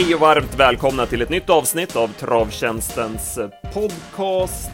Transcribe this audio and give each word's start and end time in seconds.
Hej 0.00 0.14
och 0.14 0.20
varmt 0.20 0.54
välkomna 0.54 1.06
till 1.06 1.22
ett 1.22 1.28
nytt 1.28 1.50
avsnitt 1.50 1.96
av 1.96 2.08
Travtjänstens 2.08 3.38
podcast. 3.74 4.70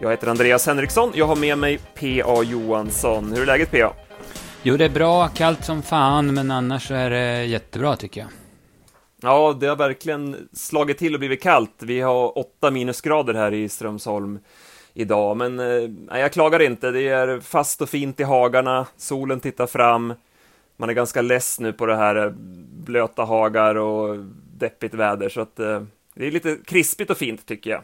Jag 0.00 0.10
heter 0.10 0.26
Andreas 0.26 0.66
Henriksson, 0.66 1.12
jag 1.14 1.26
har 1.26 1.36
med 1.36 1.58
mig 1.58 1.78
P.A. 1.94 2.42
Johansson. 2.42 3.32
Hur 3.32 3.42
är 3.42 3.46
läget 3.46 3.70
P.A.? 3.70 3.92
Jo, 4.62 4.76
det 4.76 4.84
är 4.84 4.88
bra, 4.88 5.28
kallt 5.28 5.64
som 5.64 5.82
fan, 5.82 6.34
men 6.34 6.50
annars 6.50 6.90
är 6.90 7.10
det 7.10 7.44
jättebra 7.44 7.96
tycker 7.96 8.20
jag. 8.20 8.30
Ja, 9.22 9.56
det 9.60 9.66
har 9.66 9.76
verkligen 9.76 10.48
slagit 10.52 10.98
till 10.98 11.14
och 11.14 11.20
blivit 11.20 11.42
kallt. 11.42 11.76
Vi 11.78 12.00
har 12.00 12.38
åtta 12.38 12.70
minusgrader 12.70 13.34
här 13.34 13.54
i 13.54 13.68
Strömsholm 13.68 14.38
idag, 14.94 15.36
men 15.36 15.58
eh, 15.60 16.20
jag 16.20 16.32
klagar 16.32 16.62
inte. 16.62 16.90
Det 16.90 17.08
är 17.08 17.40
fast 17.40 17.82
och 17.82 17.88
fint 17.88 18.20
i 18.20 18.22
hagarna, 18.22 18.86
solen 18.96 19.40
tittar 19.40 19.66
fram. 19.66 20.14
Man 20.76 20.90
är 20.90 20.94
ganska 20.94 21.22
less 21.22 21.60
nu 21.60 21.72
på 21.72 21.86
det 21.86 21.96
här 21.96 22.16
eh, 22.16 22.32
blöta 22.84 23.24
hagar 23.24 23.74
och 23.74 24.24
deppigt 24.58 24.94
väder, 24.94 25.28
så 25.28 25.40
att 25.40 25.58
eh, 25.58 25.82
det 26.14 26.26
är 26.26 26.30
lite 26.30 26.56
krispigt 26.66 27.10
och 27.10 27.16
fint 27.16 27.46
tycker 27.46 27.70
jag. 27.70 27.82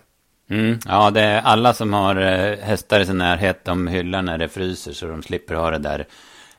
Mm, 0.50 0.78
ja, 0.86 1.10
det 1.10 1.20
är 1.20 1.40
alla 1.40 1.74
som 1.74 1.92
har 1.92 2.16
eh, 2.16 2.58
hästar 2.58 3.00
i 3.00 3.06
sin 3.06 3.18
närhet, 3.18 3.64
de 3.64 3.88
hyllar 3.88 4.22
när 4.22 4.38
det 4.38 4.48
fryser 4.48 4.92
så 4.92 5.06
de 5.06 5.22
slipper 5.22 5.54
ha 5.54 5.70
det 5.70 5.78
där 5.78 6.06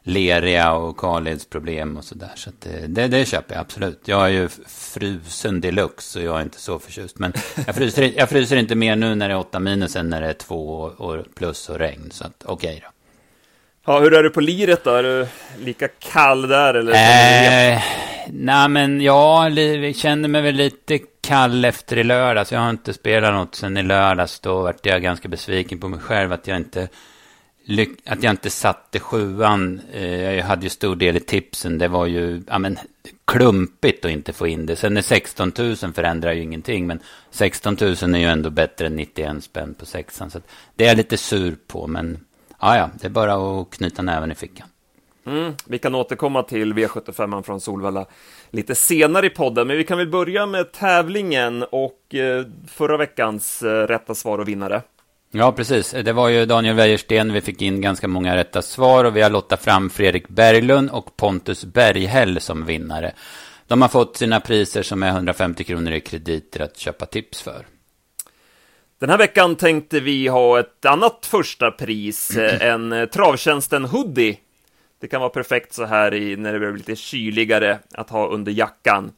leriga 0.03 0.73
och 0.73 0.97
karledsproblem 0.97 1.97
och 1.97 2.03
sådär. 2.03 2.31
Så, 2.35 2.49
så 2.49 2.55
det, 2.59 2.77
eh, 2.77 2.89
det, 2.89 3.07
det, 3.07 3.25
köper 3.25 3.55
jag 3.55 3.61
absolut. 3.61 4.01
Jag 4.05 4.25
är 4.25 4.29
ju 4.29 4.49
frusen 4.67 5.61
deluxe 5.61 6.11
så 6.11 6.19
jag 6.19 6.39
är 6.39 6.43
inte 6.43 6.59
så 6.59 6.79
förtjust. 6.79 7.19
Men 7.19 7.33
jag 7.65 7.75
fryser, 7.75 8.13
jag 8.17 8.29
fryser 8.29 8.57
inte 8.57 8.75
mer 8.75 8.95
nu 8.95 9.15
när 9.15 9.29
det 9.29 9.33
är 9.33 9.39
åtta 9.39 9.59
minus 9.59 9.95
än 9.95 10.09
när 10.09 10.21
det 10.21 10.27
är 10.27 10.33
två 10.33 10.81
och 10.97 11.25
plus 11.35 11.69
och 11.69 11.79
regn. 11.79 12.11
Så 12.11 12.25
okej 12.25 12.53
okay 12.53 12.79
då. 12.79 12.92
Ja, 13.85 13.99
hur 13.99 14.13
är 14.13 14.23
du 14.23 14.29
på 14.29 14.41
liret 14.41 14.83
då? 14.83 14.91
Är 14.91 15.03
du 15.03 15.27
lika 15.65 15.87
kall 15.87 16.47
där 16.47 16.73
eller? 16.73 16.91
Eh, 16.91 17.81
nej, 18.29 18.69
men 18.69 19.01
ja, 19.01 19.49
jag 19.49 19.95
känner 19.95 20.29
mig 20.29 20.41
väl 20.41 20.55
lite 20.55 20.99
kall 21.21 21.65
efter 21.65 21.97
i 21.97 22.03
lördags. 22.03 22.51
Jag 22.51 22.59
har 22.59 22.69
inte 22.69 22.93
spelat 22.93 23.33
något 23.33 23.55
sen 23.55 23.77
i 23.77 23.83
lördags. 23.83 24.39
Då 24.39 24.61
vart 24.61 24.85
jag 24.85 25.01
ganska 25.01 25.27
besviken 25.27 25.79
på 25.79 25.87
mig 25.87 25.99
själv 25.99 26.33
att 26.33 26.47
jag 26.47 26.57
inte 26.57 26.87
att 28.05 28.23
jag 28.23 28.31
inte 28.31 28.49
satte 28.49 28.99
sjuan. 28.99 29.81
Eh, 29.93 30.33
jag 30.33 30.43
hade 30.43 30.63
ju 30.63 30.69
stor 30.69 30.95
del 30.95 31.17
i 31.17 31.19
tipsen. 31.19 31.77
Det 31.77 31.87
var 31.87 32.05
ju 32.05 32.43
ja, 32.47 32.59
men, 32.59 32.79
klumpigt 33.25 34.05
att 34.05 34.11
inte 34.11 34.33
få 34.33 34.47
in 34.47 34.65
det. 34.65 34.75
Sen 34.75 34.97
är 34.97 35.01
16 35.01 35.51
000 35.57 35.75
förändrar 35.75 36.33
ju 36.33 36.41
ingenting. 36.41 36.87
Men 36.87 36.99
16 37.31 37.77
000 37.81 37.91
är 37.91 38.17
ju 38.17 38.25
ändå 38.25 38.49
bättre 38.49 38.85
än 38.85 38.95
91 38.95 39.43
spänn 39.43 39.73
på 39.73 39.85
sexan. 39.85 40.31
Så 40.31 40.41
det 40.75 40.83
är 40.83 40.87
jag 40.87 40.97
lite 40.97 41.17
sur 41.17 41.55
på. 41.67 41.87
Men 41.87 42.19
ja, 42.63 42.77
ja, 42.77 42.89
det 42.99 43.07
är 43.07 43.11
bara 43.11 43.61
att 43.61 43.69
knyta 43.69 44.01
näven 44.01 44.31
i 44.31 44.35
fickan. 44.35 44.67
Mm, 45.25 45.53
vi 45.65 45.79
kan 45.79 45.95
återkomma 45.95 46.43
till 46.43 46.73
V75 46.73 47.41
från 47.41 47.61
Solvalla 47.61 48.05
lite 48.49 48.75
senare 48.75 49.25
i 49.25 49.29
podden, 49.29 49.67
men 49.67 49.77
vi 49.77 49.83
kan 49.83 49.97
väl 49.97 50.09
börja 50.09 50.45
med 50.45 50.71
tävlingen 50.71 51.63
och 51.63 52.15
eh, 52.15 52.45
förra 52.67 52.97
veckans 52.97 53.63
eh, 53.63 53.87
rätta 53.87 54.15
svar 54.15 54.37
och 54.37 54.47
vinnare. 54.47 54.81
Ja, 55.31 55.51
precis. 55.51 55.91
Det 55.91 56.13
var 56.13 56.29
ju 56.29 56.45
Daniel 56.45 56.75
Wäjersten. 56.75 57.33
Vi 57.33 57.41
fick 57.41 57.61
in 57.61 57.81
ganska 57.81 58.07
många 58.07 58.35
rätta 58.35 58.61
svar 58.61 59.05
och 59.05 59.15
vi 59.15 59.21
har 59.21 59.29
lottat 59.29 59.63
fram 59.63 59.89
Fredrik 59.89 60.27
Berglund 60.27 60.89
och 60.89 61.17
Pontus 61.17 61.65
Berghäll 61.65 62.41
som 62.41 62.65
vinnare. 62.65 63.13
De 63.67 63.81
har 63.81 63.89
fått 63.89 64.17
sina 64.17 64.39
priser 64.39 64.83
som 64.83 65.03
är 65.03 65.09
150 65.09 65.63
kronor 65.63 65.93
i 65.93 66.01
krediter 66.01 66.59
att 66.59 66.77
köpa 66.77 67.05
tips 67.05 67.41
för. 67.41 67.65
Den 68.99 69.09
här 69.09 69.17
veckan 69.17 69.55
tänkte 69.55 69.99
vi 69.99 70.27
ha 70.27 70.59
ett 70.59 70.85
annat 70.85 71.25
första 71.25 71.71
pris, 71.71 72.37
eh, 72.37 72.67
en 72.67 72.91
eh, 72.91 73.05
travtjänsten 73.05 73.85
hoodie. 73.85 74.37
Det 74.99 75.07
kan 75.07 75.21
vara 75.21 75.29
perfekt 75.29 75.73
så 75.73 75.85
här 75.85 76.13
i, 76.13 76.35
när 76.35 76.53
det 76.53 76.59
blir 76.59 76.71
lite 76.71 76.95
kyligare 76.95 77.79
att 77.91 78.09
ha 78.09 78.27
under 78.27 78.51
jackan. 78.51 79.11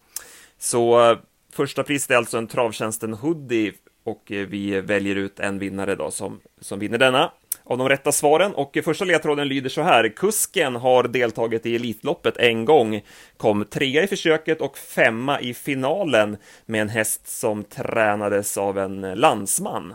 Så 0.59 1.11
eh, 1.11 1.17
första 1.53 1.83
priset 1.83 2.11
är 2.11 2.15
alltså 2.15 2.37
en 2.37 2.47
travtjänsten 2.47 3.13
hoodie 3.13 3.73
och 4.03 4.23
vi 4.27 4.81
väljer 4.81 5.15
ut 5.15 5.39
en 5.39 5.59
vinnare 5.59 5.95
då 5.95 6.11
som, 6.11 6.39
som 6.61 6.79
vinner 6.79 6.97
denna 6.97 7.31
av 7.65 7.77
de 7.77 7.89
rätta 7.89 8.11
svaren. 8.11 8.55
Och 8.55 8.77
första 8.83 9.05
ledtråden 9.05 9.47
lyder 9.47 9.69
så 9.69 9.81
här. 9.81 10.09
Kusken 10.09 10.75
har 10.75 11.03
deltagit 11.03 11.65
i 11.65 11.75
Elitloppet 11.75 12.37
en 12.37 12.65
gång, 12.65 13.01
kom 13.37 13.65
trea 13.65 14.03
i 14.03 14.07
försöket 14.07 14.61
och 14.61 14.77
femma 14.77 15.39
i 15.39 15.53
finalen 15.53 16.37
med 16.65 16.81
en 16.81 16.89
häst 16.89 17.27
som 17.27 17.63
tränades 17.63 18.57
av 18.57 18.77
en 18.77 19.01
landsman. 19.01 19.93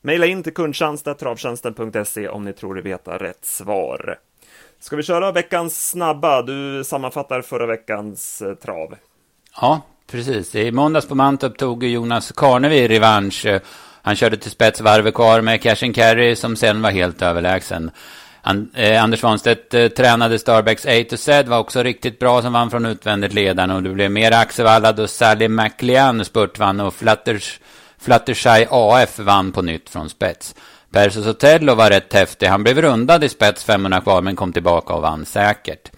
Maila 0.00 0.26
in 0.26 0.42
till 0.42 0.54
kundtjänst.travtjänsten.se 0.54 2.28
om 2.28 2.44
ni 2.44 2.52
tror 2.52 2.78
er 2.78 2.82
veta 2.82 3.18
rätt 3.18 3.44
svar. 3.44 4.18
Ska 4.80 4.96
vi 4.96 5.02
köra 5.02 5.32
veckans 5.32 5.90
snabba? 5.90 6.42
Du 6.42 6.84
sammanfattar 6.84 7.42
förra 7.42 7.66
veckans 7.66 8.42
eh, 8.42 8.54
trav. 8.54 8.94
Ja, 9.60 9.82
Precis. 10.10 10.54
I 10.54 10.72
måndags 10.72 11.06
på 11.06 11.14
Mantorp 11.14 11.58
tog 11.58 11.84
Jonas 11.84 12.32
Karnevi 12.32 12.88
revansch. 12.88 13.46
Eh, 13.46 13.60
han 14.02 14.16
körde 14.16 14.36
till 14.36 14.50
spets 14.50 14.80
varvet 14.80 15.14
kvar 15.14 15.40
med 15.40 15.62
Cash 15.62 15.84
and 15.84 15.94
Carry 15.94 16.36
som 16.36 16.56
sen 16.56 16.82
var 16.82 16.90
helt 16.90 17.22
överlägsen. 17.22 17.90
And, 18.42 18.68
eh, 18.74 19.02
Anders 19.02 19.20
Svanstedt 19.20 19.74
eh, 19.74 19.88
tränade 19.88 20.38
Starbacks 20.38 20.86
A 20.86 21.04
to 21.10 21.16
Z, 21.16 21.50
var 21.50 21.58
också 21.58 21.82
riktigt 21.82 22.18
bra 22.18 22.42
som 22.42 22.52
vann 22.52 22.70
från 22.70 22.86
utvändigt 22.86 23.34
ledaren 23.34 23.70
och 23.70 23.82
det 23.82 23.90
blev 23.90 24.10
mer 24.10 24.32
Axevalla 24.32 24.92
då 24.92 25.06
Sally 25.06 25.48
McLean 25.48 26.24
spurtvann 26.24 26.80
och 26.80 26.94
Flutters, 26.94 27.60
Fluttershy 27.98 28.66
AF 28.70 29.18
vann 29.18 29.52
på 29.52 29.62
nytt 29.62 29.90
från 29.90 30.08
spets. 30.08 30.54
Persos 30.92 31.26
Otello 31.26 31.74
var 31.74 31.90
rätt 31.90 32.12
häftig, 32.12 32.46
han 32.46 32.62
blev 32.62 32.82
rundad 32.82 33.24
i 33.24 33.28
spets 33.28 33.64
500 33.64 34.00
kvar 34.00 34.22
men 34.22 34.36
kom 34.36 34.52
tillbaka 34.52 34.94
och 34.94 35.02
vann 35.02 35.24
säkert. 35.24 35.90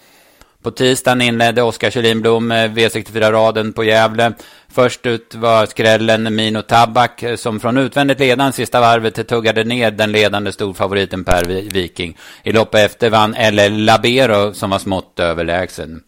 På 0.63 0.71
tisdagen 0.71 1.21
inledde 1.21 1.63
Oskar 1.63 1.91
Kjellinblom 1.91 2.53
eh, 2.53 2.71
V64-raden 2.71 3.73
på 3.73 3.85
Gävle. 3.85 4.33
Först 4.69 5.07
ut 5.07 5.35
var 5.35 5.67
skrällen 5.67 6.35
Mino 6.37 6.63
Tabak 6.63 7.23
eh, 7.23 7.37
som 7.37 7.61
från 7.61 7.79
utvändigt 7.79 8.21
ledande 8.21 8.53
sista 8.53 8.81
varvet 8.81 9.29
tuggade 9.29 9.65
ner 9.65 9.91
den 9.91 10.13
ledande 10.13 10.53
storfavoriten 10.53 11.25
Per 11.25 11.45
Viking. 11.71 12.17
I 12.43 12.53
loppet 12.53 12.85
efter 12.85 13.11
vann 13.11 13.37
LL 13.51 13.85
Labero 13.85 14.55
som 14.55 14.71
var 14.71 14.79
smått 14.79 15.21
överlägsen. 15.21 16.03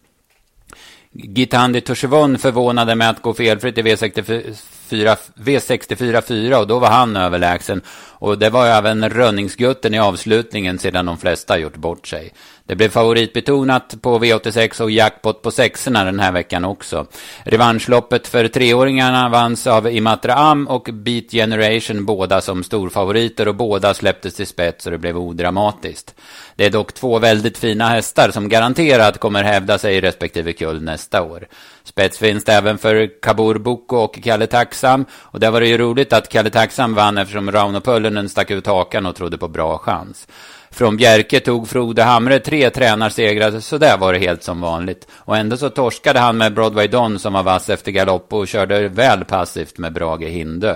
Gitandi 1.14 1.80
Tushivon 1.80 2.38
förvånade 2.38 2.94
med 2.94 3.10
att 3.10 3.22
gå 3.22 3.34
felfritt 3.34 3.78
i 3.78 3.82
V64, 3.82 5.16
V64 5.34 6.20
4 6.20 6.58
och 6.58 6.66
då 6.66 6.78
var 6.78 6.88
han 6.88 7.16
överlägsen. 7.16 7.82
Och 8.18 8.38
det 8.38 8.50
var 8.50 8.66
även 8.66 9.10
Rönningsgutten 9.10 9.94
i 9.94 9.98
avslutningen 9.98 10.78
sedan 10.78 11.06
de 11.06 11.18
flesta 11.18 11.58
gjort 11.58 11.76
bort 11.76 12.06
sig. 12.06 12.32
Det 12.72 12.76
blev 12.76 12.88
favoritbetonat 12.88 13.94
på 14.02 14.18
V86 14.18 14.82
och 14.82 14.90
jackpot 14.90 15.42
på 15.42 15.50
sexorna 15.50 16.04
den 16.04 16.20
här 16.20 16.32
veckan 16.32 16.64
också. 16.64 17.06
Revanschloppet 17.44 18.28
för 18.28 18.48
treåringarna 18.48 19.28
vanns 19.28 19.66
av 19.66 19.90
Imatra 19.90 20.34
Am 20.34 20.68
och 20.68 20.88
Beat 20.92 21.30
Generation, 21.30 22.04
båda 22.04 22.40
som 22.40 22.64
storfavoriter 22.64 23.48
och 23.48 23.54
båda 23.54 23.94
släpptes 23.94 24.34
till 24.34 24.46
spets 24.46 24.86
och 24.86 24.92
det 24.92 24.98
blev 24.98 25.18
odramatiskt. 25.18 26.14
Det 26.56 26.66
är 26.66 26.70
dock 26.70 26.92
två 26.92 27.18
väldigt 27.18 27.58
fina 27.58 27.88
hästar 27.88 28.30
som 28.30 28.48
garanterat 28.48 29.18
kommer 29.18 29.42
hävda 29.42 29.78
sig 29.78 29.96
i 29.96 30.00
respektive 30.00 30.52
kull 30.52 30.82
nästa 30.82 31.22
år. 31.22 31.46
Spets 31.84 32.18
finns 32.18 32.44
det 32.44 32.52
även 32.52 32.78
för 32.78 33.20
Kabur 33.22 33.58
Boko 33.58 33.96
och 33.96 34.22
Kalle 34.22 34.46
Tacksam. 34.46 35.04
Och 35.12 35.40
där 35.40 35.50
var 35.50 35.60
det 35.60 35.68
ju 35.68 35.78
roligt 35.78 36.12
att 36.12 36.28
Kalle 36.28 36.50
Tacksam 36.50 36.94
vann 36.94 37.18
eftersom 37.18 37.52
Rauno 37.52 37.80
Pöllönen 37.80 38.28
stack 38.28 38.50
ut 38.50 38.66
hakan 38.66 39.06
och 39.06 39.16
trodde 39.16 39.38
på 39.38 39.48
bra 39.48 39.78
chans. 39.78 40.26
Från 40.72 40.96
Bjerke 40.96 41.40
tog 41.40 41.68
Frode 41.68 42.02
Hamre 42.02 42.38
tre 42.38 42.70
tränarsegrar, 42.70 43.60
så 43.60 43.78
där 43.78 43.98
var 43.98 44.12
det 44.12 44.18
helt 44.18 44.42
som 44.42 44.60
vanligt. 44.60 45.08
Och 45.12 45.36
ändå 45.36 45.56
så 45.56 45.70
torskade 45.70 46.18
han 46.18 46.36
med 46.36 46.54
Broadway 46.54 46.88
Don 46.88 47.18
som 47.18 47.32
var 47.32 47.42
vass 47.42 47.70
efter 47.70 47.92
galopp 47.92 48.32
och 48.32 48.48
körde 48.48 48.88
väl 48.88 49.24
passivt 49.24 49.78
med 49.78 49.92
Brage 49.92 50.22
Hindö. 50.22 50.74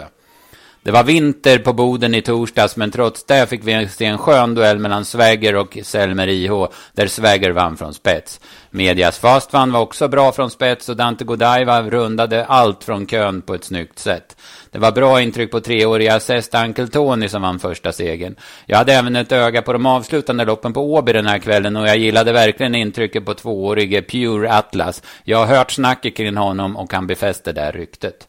Det 0.86 0.92
var 0.92 1.04
vinter 1.04 1.58
på 1.58 1.72
Boden 1.72 2.14
i 2.14 2.22
torsdags, 2.22 2.76
men 2.76 2.90
trots 2.90 3.24
det 3.24 3.46
fick 3.46 3.64
vi 3.64 3.88
se 3.88 4.04
en 4.04 4.18
skön 4.18 4.54
duell 4.54 4.78
mellan 4.78 5.04
Swagger 5.04 5.56
och 5.56 5.78
Selmer 5.82 6.28
IH, 6.28 6.50
där 6.92 7.06
Swagger 7.06 7.50
vann 7.50 7.76
från 7.76 7.94
spets. 7.94 8.40
Medias 8.70 9.18
Fast 9.18 9.52
vann 9.52 9.72
var 9.72 9.80
också 9.80 10.08
bra 10.08 10.32
från 10.32 10.50
spets 10.50 10.88
och 10.88 10.96
Dante 10.96 11.24
Godiva 11.24 11.82
rundade 11.82 12.44
allt 12.44 12.84
från 12.84 13.06
kön 13.06 13.42
på 13.42 13.54
ett 13.54 13.64
snyggt 13.64 13.98
sätt. 13.98 14.36
Det 14.70 14.78
var 14.78 14.92
bra 14.92 15.20
intryck 15.20 15.50
på 15.50 15.60
treåriga 15.60 16.14
Assest 16.14 16.54
Uncle 16.54 16.88
Tony 16.88 17.28
som 17.28 17.42
vann 17.42 17.58
första 17.58 17.92
segern. 17.92 18.36
Jag 18.66 18.76
hade 18.76 18.94
även 18.94 19.16
ett 19.16 19.32
öga 19.32 19.62
på 19.62 19.72
de 19.72 19.86
avslutande 19.86 20.44
loppen 20.44 20.72
på 20.72 20.94
Åby 20.94 21.12
den 21.12 21.26
här 21.26 21.38
kvällen 21.38 21.76
och 21.76 21.88
jag 21.88 21.98
gillade 21.98 22.32
verkligen 22.32 22.74
intrycket 22.74 23.24
på 23.24 23.34
tvåårige 23.34 24.02
Pure 24.02 24.52
Atlas. 24.52 25.02
Jag 25.24 25.38
har 25.38 25.56
hört 25.56 25.70
snacket 25.70 26.16
kring 26.16 26.36
honom 26.36 26.76
och 26.76 26.92
han 26.92 27.06
befäste 27.06 27.52
det 27.52 27.70
ryktet. 27.70 28.28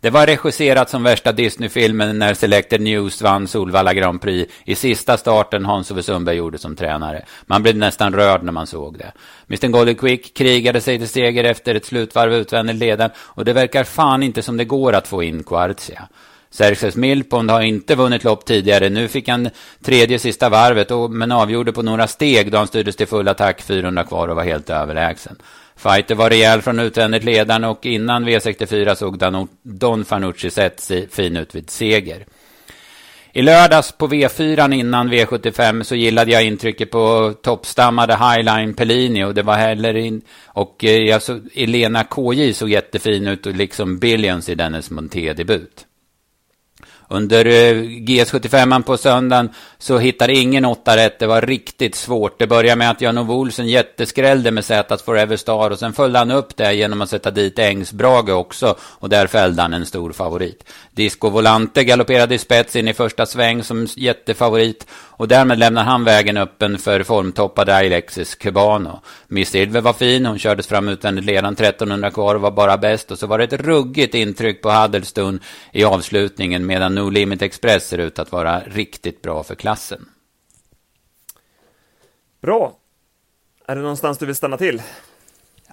Det 0.00 0.10
var 0.10 0.26
regisserat 0.26 0.90
som 0.90 1.02
värsta 1.02 1.32
Disney-filmen 1.32 2.18
när 2.18 2.34
Selected 2.34 2.80
News 2.80 3.22
vann 3.22 3.48
Solvalla 3.48 3.94
Grand 3.94 4.20
Prix 4.20 4.52
i 4.64 4.74
sista 4.74 5.16
starten 5.16 5.64
Hans-Ove 5.64 6.02
Sundberg 6.02 6.36
gjorde 6.36 6.58
som 6.58 6.76
tränare. 6.76 7.24
Man 7.46 7.62
blev 7.62 7.76
nästan 7.76 8.14
rörd 8.14 8.42
när 8.42 8.52
man 8.52 8.66
såg 8.66 8.98
det. 8.98 9.12
Mr 9.48 9.68
Golden 9.68 9.94
Quick 9.94 10.36
krigade 10.36 10.80
sig 10.80 10.98
till 10.98 11.08
seger 11.08 11.44
efter 11.44 11.74
ett 11.74 11.84
slutvarv 11.84 12.34
utvändigt 12.34 12.76
leden 12.76 13.10
och 13.18 13.44
det 13.44 13.52
verkar 13.52 13.84
fan 13.84 14.22
inte 14.22 14.42
som 14.42 14.56
det 14.56 14.64
går 14.64 14.92
att 14.92 15.08
få 15.08 15.22
in 15.22 15.42
Quartzia. 15.44 16.08
Sergius 16.50 16.96
Milpond 16.96 17.50
har 17.50 17.60
inte 17.60 17.94
vunnit 17.94 18.24
lopp 18.24 18.44
tidigare. 18.44 18.88
Nu 18.88 19.08
fick 19.08 19.28
han 19.28 19.50
tredje 19.84 20.18
sista 20.18 20.48
varvet, 20.48 20.90
och, 20.90 21.10
men 21.10 21.32
avgjorde 21.32 21.72
på 21.72 21.82
några 21.82 22.06
steg 22.06 22.52
då 22.52 22.58
han 22.58 22.66
styrdes 22.66 22.96
till 22.96 23.06
full 23.06 23.28
attack 23.28 23.62
400 23.62 24.04
kvar 24.04 24.28
och 24.28 24.36
var 24.36 24.44
helt 24.44 24.70
överlägsen. 24.70 25.36
Fighter 25.76 26.14
var 26.14 26.30
rejäl 26.30 26.62
från 26.62 26.80
utvändigt 26.80 27.24
ledaren 27.24 27.64
och 27.64 27.86
innan 27.86 28.28
V64 28.28 28.94
såg 28.94 29.18
Don 29.62 30.04
Fanucci 30.04 30.50
sett 30.50 30.90
fin 31.10 31.36
ut 31.36 31.54
vid 31.54 31.70
seger. 31.70 32.26
I 33.36 33.42
lördags 33.42 33.92
på 33.92 34.08
V4 34.08 34.74
innan 34.74 35.12
V75 35.12 35.82
så 35.82 35.94
gillade 35.94 36.30
jag 36.30 36.44
intrycket 36.44 36.90
på 36.90 37.34
toppstammade 37.42 38.14
Highline 38.16 38.74
Pellini 38.74 39.24
och 39.24 39.34
det 39.34 39.42
var 39.42 39.56
heller 39.56 39.96
in, 39.96 40.22
och 40.46 40.84
eh, 40.84 41.02
jag 41.02 41.22
så, 41.22 41.40
Elena 41.54 42.04
KJ 42.04 42.52
såg 42.52 42.70
jättefin 42.70 43.26
ut 43.26 43.46
och 43.46 43.54
liksom 43.54 43.98
Billions 43.98 44.48
i 44.48 44.54
dennes 44.54 44.90
Monté-debut. 44.90 45.86
Under 47.08 47.44
eh, 47.44 47.74
GS75 47.82 48.82
på 48.82 48.96
söndagen 48.96 49.50
så 49.78 49.98
hittade 49.98 50.34
ingen 50.34 50.64
åtta 50.64 50.96
rätt. 50.96 51.18
Det 51.18 51.26
var 51.26 51.42
riktigt 51.42 51.94
svårt. 51.94 52.38
Det 52.38 52.46
började 52.46 52.76
med 52.76 52.90
att 52.90 53.00
Jan-Ove 53.00 53.32
Olsen 53.32 53.66
jätteskrällde 53.66 54.50
med 54.50 54.64
Zätas 54.64 55.02
Forever 55.02 55.36
Star 55.36 55.70
och 55.70 55.78
sen 55.78 55.92
följde 55.92 56.18
han 56.18 56.30
upp 56.30 56.56
det 56.56 56.72
genom 56.72 57.02
att 57.02 57.10
sätta 57.10 57.30
dit 57.30 57.58
Engsbrage 57.58 58.30
också 58.30 58.76
och 58.80 59.08
där 59.08 59.26
fällde 59.26 59.62
han 59.62 59.74
en 59.74 59.86
stor 59.86 60.12
favorit. 60.12 60.64
Disco 60.90 61.28
Volante 61.28 61.84
galopperade 61.84 62.34
i 62.34 62.38
spets 62.38 62.76
in 62.76 62.88
i 62.88 62.94
första 62.94 63.26
sväng 63.26 63.62
som 63.62 63.86
jättefavorit 63.96 64.86
och 65.18 65.28
därmed 65.28 65.58
lämnar 65.58 65.84
han 65.84 66.04
vägen 66.04 66.36
öppen 66.36 66.78
för 66.78 67.02
formtoppade 67.02 67.76
Alexis 67.76 68.34
Cubano. 68.34 69.00
Miss 69.28 69.50
Silver 69.50 69.80
var 69.80 69.92
fin, 69.92 70.26
hon 70.26 70.38
kördes 70.38 70.66
fram 70.66 70.88
utvändigt 70.88 71.24
ledan 71.24 71.52
1300 71.52 72.10
kvar 72.10 72.34
och 72.34 72.40
var 72.40 72.50
bara 72.50 72.78
bäst. 72.78 73.10
Och 73.10 73.18
så 73.18 73.26
var 73.26 73.38
det 73.38 73.44
ett 73.44 73.52
ruggigt 73.52 74.14
intryck 74.14 74.62
på 74.62 74.70
Huddleston 74.70 75.40
i 75.72 75.84
avslutningen 75.84 76.66
medan 76.66 76.94
No 76.94 77.10
Limit 77.10 77.42
Express 77.42 77.88
ser 77.88 77.98
ut 77.98 78.18
att 78.18 78.32
vara 78.32 78.60
riktigt 78.60 79.22
bra 79.22 79.42
för 79.42 79.54
klassen. 79.54 80.08
Bra. 82.42 82.76
Är 83.66 83.76
det 83.76 83.82
någonstans 83.82 84.18
du 84.18 84.26
vill 84.26 84.36
stanna 84.36 84.56
till? 84.56 84.82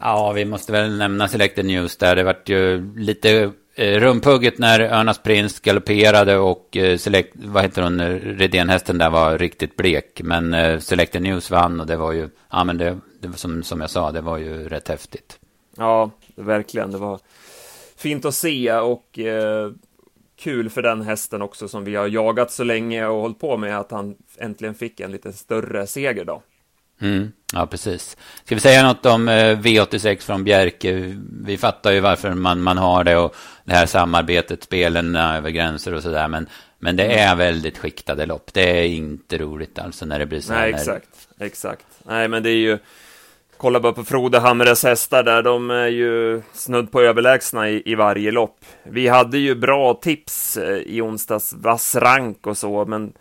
Ja, 0.01 0.31
vi 0.31 0.45
måste 0.45 0.71
väl 0.71 0.97
nämna 0.97 1.27
Selected 1.27 1.65
News 1.65 1.97
där. 1.97 2.15
Det 2.15 2.23
vart 2.23 2.49
ju 2.49 2.93
lite 2.95 3.51
Eh, 3.75 3.99
rumpugget 3.99 4.57
när 4.57 4.79
Örnas 4.79 5.23
Prins 5.23 5.59
galopperade 5.59 6.37
och 6.37 6.77
eh, 6.77 6.97
select, 6.97 7.33
vad 7.35 7.63
heter 7.63 7.81
hon, 7.81 8.01
Redén-hästen 8.19 8.97
där 8.97 9.09
var 9.09 9.37
riktigt 9.37 9.75
blek. 9.75 10.21
Men 10.23 10.53
eh, 10.53 10.79
Selected 10.79 11.21
News 11.21 11.51
vann 11.51 11.79
och 11.79 11.87
det 11.87 11.97
var 11.97 12.11
ju, 12.11 12.29
ja 12.49 12.63
men 12.63 12.77
det, 12.77 12.97
det 13.19 13.37
som, 13.37 13.63
som 13.63 13.81
jag 13.81 13.89
sa, 13.89 14.11
det 14.11 14.21
var 14.21 14.37
ju 14.37 14.69
rätt 14.69 14.87
häftigt. 14.87 15.39
Ja, 15.77 16.11
verkligen. 16.35 16.91
Det 16.91 16.97
var 16.97 17.19
fint 17.95 18.25
att 18.25 18.35
se 18.35 18.73
och 18.73 19.19
eh, 19.19 19.71
kul 20.35 20.69
för 20.69 20.81
den 20.81 21.01
hästen 21.01 21.41
också 21.41 21.67
som 21.67 21.83
vi 21.83 21.95
har 21.95 22.07
jagat 22.07 22.51
så 22.51 22.63
länge 22.63 23.05
och 23.05 23.21
hållit 23.21 23.39
på 23.39 23.57
med 23.57 23.79
att 23.79 23.91
han 23.91 24.15
äntligen 24.37 24.75
fick 24.75 24.99
en 24.99 25.11
lite 25.11 25.33
större 25.33 25.87
seger 25.87 26.25
då. 26.25 26.41
Mm, 27.01 27.31
ja, 27.53 27.67
precis. 27.67 28.17
Ska 28.43 28.55
vi 28.55 28.61
säga 28.61 28.87
något 28.87 29.05
om 29.05 29.27
eh, 29.27 29.59
V86 29.59 30.19
från 30.21 30.43
Bjerke? 30.43 31.19
Vi 31.45 31.57
fattar 31.57 31.91
ju 31.91 31.99
varför 31.99 32.33
man, 32.33 32.61
man 32.61 32.77
har 32.77 33.03
det 33.03 33.17
och 33.17 33.35
det 33.63 33.73
här 33.73 33.85
samarbetet, 33.85 34.63
spelen 34.63 35.15
över 35.15 35.49
gränser 35.49 35.93
och 35.93 36.03
sådär. 36.03 36.27
Men, 36.27 36.47
men 36.79 36.95
det 36.95 37.19
är 37.19 37.35
väldigt 37.35 37.77
skiktade 37.77 38.25
lopp. 38.25 38.53
Det 38.53 38.79
är 38.79 38.83
inte 38.85 39.37
roligt 39.37 39.79
alltså 39.79 40.05
när 40.05 40.19
det 40.19 40.25
blir 40.25 40.41
så 40.41 40.53
här. 40.53 40.61
Nej, 40.61 40.73
exakt. 40.73 41.09
Exakt. 41.39 41.85
Nej, 42.03 42.27
men 42.27 42.43
det 42.43 42.49
är 42.49 42.57
ju... 42.57 42.77
Kolla 43.57 43.79
bara 43.79 43.93
på 43.93 44.03
Frode 44.03 44.39
Hamres 44.39 44.83
hästar 44.83 45.23
där, 45.23 45.43
de 45.43 45.69
är 45.71 45.87
ju 45.87 46.41
snudd 46.53 46.91
på 46.91 47.01
överlägsna 47.01 47.69
i, 47.69 47.83
i 47.85 47.95
varje 47.95 48.31
lopp. 48.31 48.59
Vi 48.83 49.07
hade 49.07 49.37
ju 49.37 49.55
bra 49.55 49.93
tips 49.93 50.57
eh, 50.57 50.77
i 50.77 51.01
onsdags, 51.01 51.53
vass 51.53 51.95
rank 51.95 52.47
och 52.47 52.57
så, 52.57 52.85
men 52.85 53.13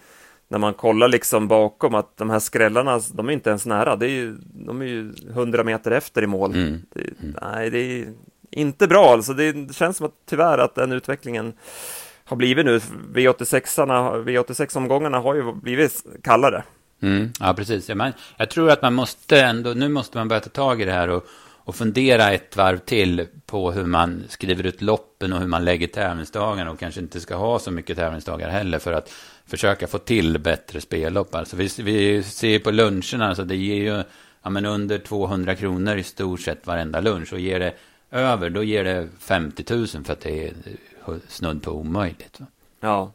när 0.52 0.58
man 0.58 0.75
kollar 0.75 1.08
liksom 1.08 1.49
bakom 1.49 1.94
att 1.94 2.16
de 2.16 2.31
här 2.31 2.38
skrällarna, 2.38 3.00
de 3.12 3.28
är 3.28 3.32
inte 3.32 3.50
ens 3.50 3.66
nära. 3.66 3.96
Det 3.96 4.06
är 4.06 4.10
ju, 4.10 4.37
de 4.44 4.82
är 4.82 4.87
ju 4.87 5.12
100 5.31 5.64
meter 5.64 5.90
efter 5.90 6.22
i 6.22 6.26
mål. 6.26 6.54
Mm. 6.54 6.82
Det, 6.94 7.00
mm. 7.00 7.37
nej, 7.43 7.70
det 7.70 7.78
är 7.78 8.06
inte 8.50 8.88
bra 8.88 9.12
alltså. 9.12 9.32
Det 9.32 9.75
känns 9.75 9.96
som 9.96 10.06
att 10.06 10.12
tyvärr 10.28 10.58
att 10.58 10.75
den 10.75 10.93
utvecklingen 10.93 11.52
har 12.25 12.37
blivit 12.37 12.66
nu. 12.66 12.81
V86-omgångarna 13.14 15.19
V86 15.19 15.22
har 15.22 15.34
ju 15.34 15.52
blivit 15.52 16.06
kallare. 16.22 16.62
Mm, 17.02 17.32
ja, 17.40 17.54
precis. 17.54 17.88
Ja, 17.88 17.94
men 17.94 18.12
jag 18.37 18.50
tror 18.50 18.70
att 18.70 18.82
man 18.82 18.94
måste 18.94 19.40
ändå, 19.40 19.70
nu 19.70 19.88
måste 19.88 20.19
man 20.19 20.28
börja 20.28 20.40
ta 20.40 20.50
tag 20.50 20.82
i 20.82 20.84
det 20.84 20.93
här 20.93 21.08
och, 21.08 21.26
och 21.64 21.75
fundera 21.75 22.32
ett 22.32 22.56
varv 22.56 22.78
till 22.78 23.26
på 23.46 23.72
hur 23.72 23.84
man 23.84 24.25
skriver 24.28 24.66
ut 24.66 24.82
loppen 24.82 25.32
och 25.32 25.40
hur 25.40 25.49
man 25.49 25.64
lägger 25.64 25.87
tävlingsdagarna 25.87 26.70
och 26.70 26.78
kanske 26.78 27.00
inte 27.00 27.20
ska 27.20 27.37
ha 27.37 27.58
så 27.58 27.70
mycket 27.70 27.96
tävlingsdagar 27.96 28.50
heller 28.50 28.78
för 28.78 28.93
att 28.93 29.12
försöka 29.52 29.87
få 29.87 29.99
till 29.99 30.38
bättre 30.38 30.81
spellopp. 30.81 31.34
Alltså 31.34 31.56
vi, 31.56 31.69
vi 31.78 32.22
ser 32.22 32.58
på 32.58 32.70
luncherna, 32.70 33.28
alltså 33.28 33.44
det 33.44 33.56
ger 33.56 33.75
ju 33.75 34.02
ja, 34.43 34.50
men 34.50 34.66
under 34.66 34.99
200 34.99 35.54
kronor 35.54 35.96
i 35.96 36.02
stort 36.02 36.40
sett 36.40 36.66
varenda 36.66 37.00
lunch. 37.00 37.32
Och 37.32 37.38
ger 37.38 37.60
det 37.60 37.75
över, 38.10 38.50
då 38.50 38.62
ger 38.62 38.84
det 38.84 39.08
50 39.19 39.75
000 39.75 39.87
för 39.87 40.12
att 40.12 40.20
det 40.20 40.46
är 40.46 40.52
snudd 41.28 41.62
på 41.62 41.70
omöjligt. 41.70 42.38
Ja. 42.81 43.12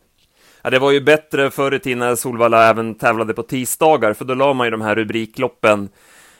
ja, 0.62 0.70
det 0.70 0.80
var 0.80 0.92
ju 0.92 1.02
bättre 1.02 1.52
förr 1.52 1.74
i 1.74 1.80
tiden 1.80 2.00
när 2.00 2.16
Solvalla 2.16 2.70
även 2.70 2.96
tävlade 2.96 3.34
på 3.34 3.44
tisdagar, 3.44 4.14
för 4.14 4.26
då 4.26 4.34
la 4.34 4.54
man 4.54 4.68
ju 4.68 4.72
de 4.72 4.82
här 4.82 4.96
rubrikloppen 4.96 5.90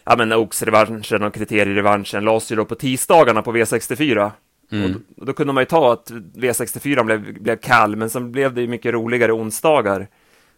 ja 0.04 0.16
men 0.16 0.34
Oaks-revanschen 0.34 1.24
och 1.24 1.34
kriterierevanschen 1.34 2.24
lades 2.24 2.52
ju 2.52 2.56
då 2.56 2.66
på 2.66 2.76
tisdagarna 2.76 3.42
på 3.42 3.54
V64. 3.54 4.32
Mm. 4.72 5.04
Då, 5.16 5.26
då, 5.26 5.34
kunde 5.34 5.54
man 5.54 5.62
ju 5.62 5.66
ta 5.66 5.94
att 5.94 6.12
V64 6.12 7.04
blev, 7.04 7.42
blev 7.42 7.56
kall, 7.56 7.96
men 7.96 8.10
sen 8.10 8.32
blev 8.32 8.54
det 8.54 8.62
ju 8.62 8.68
mycket 8.68 8.94
roligare 8.94 9.32
onsdagar. 9.32 10.08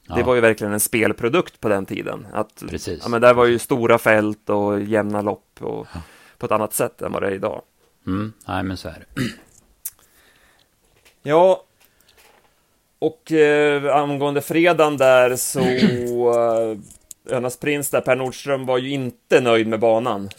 Ja. 0.08 0.16
Det 0.16 0.24
var 0.24 0.36
ju 0.36 0.42
verkligen 0.42 0.74
en 0.74 0.80
spelprodukt 0.80 1.60
på 1.60 1.70
den 1.70 1.86
tiden. 1.86 2.28
Att, 2.34 2.64
Precis. 2.70 3.00
Ja, 3.04 3.10
men 3.10 3.22
där 3.22 3.34
var 3.34 3.46
ju 3.46 3.60
stora 3.60 3.98
fält 3.98 4.50
och 4.50 4.82
jämna 4.82 5.22
lopp 5.22 5.58
och, 5.60 5.88
ja. 5.94 6.02
på 6.38 6.46
ett 6.46 6.52
annat 6.52 6.74
sätt 6.74 7.02
än 7.02 7.12
vad 7.12 7.22
det 7.22 7.28
är 7.28 7.32
idag. 7.32 7.62
Mm. 8.08 8.34
Nej, 8.48 8.64
men 8.64 8.78
så 8.78 8.88
är 8.88 9.06
det. 9.16 9.22
Ja, 11.24 11.64
och 13.00 13.32
eh, 13.32 13.96
angående 13.96 14.42
fredagen 14.42 14.98
där 14.98 15.36
så 15.36 15.60
eh, 16.40 16.78
Önas 17.38 17.58
prins 17.58 17.90
där, 17.90 18.02
Per 18.02 18.16
Nordström 18.16 18.66
var 18.66 18.78
ju 18.78 18.90
inte 18.90 19.42
nöjd 19.42 19.68
med 19.68 19.80
banan. 19.80 20.30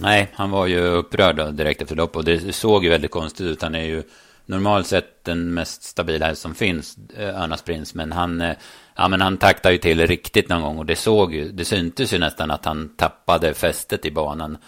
Nej, 0.00 0.30
han 0.34 0.50
var 0.50 0.66
ju 0.66 0.80
upprörd 0.80 1.54
direkt 1.54 1.82
efter 1.82 1.96
lopp 1.96 2.16
och 2.16 2.24
det 2.24 2.54
såg 2.54 2.84
ju 2.84 2.90
väldigt 2.90 3.10
konstigt 3.10 3.46
ut. 3.46 3.62
Han 3.62 3.74
är 3.74 3.84
ju 3.84 4.02
normalt 4.46 4.86
sett 4.86 5.24
den 5.24 5.54
mest 5.54 5.82
stabila 5.82 6.26
häst 6.26 6.42
som 6.42 6.54
finns, 6.54 6.98
eh, 7.16 7.42
Örnas 7.42 7.62
prins. 7.62 7.94
Men 7.94 8.12
han, 8.12 8.40
eh, 8.40 8.56
ja, 8.96 9.08
men 9.08 9.20
han 9.20 9.36
taktade 9.36 9.72
ju 9.72 9.78
till 9.78 10.06
riktigt 10.06 10.48
någon 10.48 10.62
gång 10.62 10.78
och 10.78 10.86
det 10.86 10.96
såg 10.96 11.34
ju, 11.34 11.52
det 11.52 11.64
syntes 11.64 12.12
ju 12.12 12.18
nästan 12.18 12.50
att 12.50 12.64
han 12.64 12.88
tappade 12.96 13.54
fästet 13.54 14.06
i 14.06 14.10
banan 14.10 14.58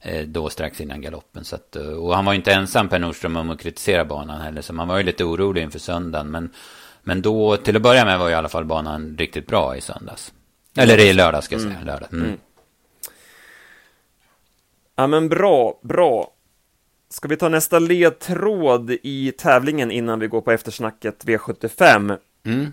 eh, 0.00 0.26
då 0.26 0.48
strax 0.48 0.80
innan 0.80 1.02
galoppen. 1.02 1.44
Så 1.44 1.56
att, 1.56 1.76
och 1.76 2.14
han 2.14 2.24
var 2.24 2.32
ju 2.32 2.36
inte 2.36 2.52
ensam 2.52 2.88
Per 2.88 2.98
Nordström 2.98 3.36
om 3.36 3.50
att 3.50 3.60
kritisera 3.60 4.04
banan 4.04 4.40
heller, 4.40 4.62
så 4.62 4.72
man 4.72 4.88
var 4.88 4.96
ju 4.96 5.02
lite 5.02 5.24
orolig 5.24 5.62
inför 5.62 5.78
söndagen. 5.78 6.30
Men, 6.30 6.50
men 7.02 7.22
då, 7.22 7.56
till 7.56 7.76
att 7.76 7.82
börja 7.82 8.04
med 8.04 8.18
var 8.18 8.30
i 8.30 8.34
alla 8.34 8.48
fall 8.48 8.64
banan 8.64 9.16
riktigt 9.18 9.46
bra 9.46 9.76
i 9.76 9.80
söndags. 9.80 10.32
Eller 10.76 10.98
i 10.98 11.12
lördags 11.12 11.46
ska 11.46 11.54
jag 11.54 11.62
säga. 11.62 11.74
Mm. 11.74 11.86
Lördag. 11.86 12.08
Mm. 12.12 12.38
Ja, 14.96 15.06
men 15.06 15.28
bra, 15.28 15.80
bra. 15.82 16.30
Ska 17.08 17.28
vi 17.28 17.36
ta 17.36 17.48
nästa 17.48 17.78
ledtråd 17.78 18.90
i 18.90 19.32
tävlingen 19.32 19.90
innan 19.90 20.20
vi 20.20 20.26
går 20.26 20.40
på 20.40 20.52
eftersnacket 20.52 21.24
V75? 21.24 22.18
Mm. 22.44 22.66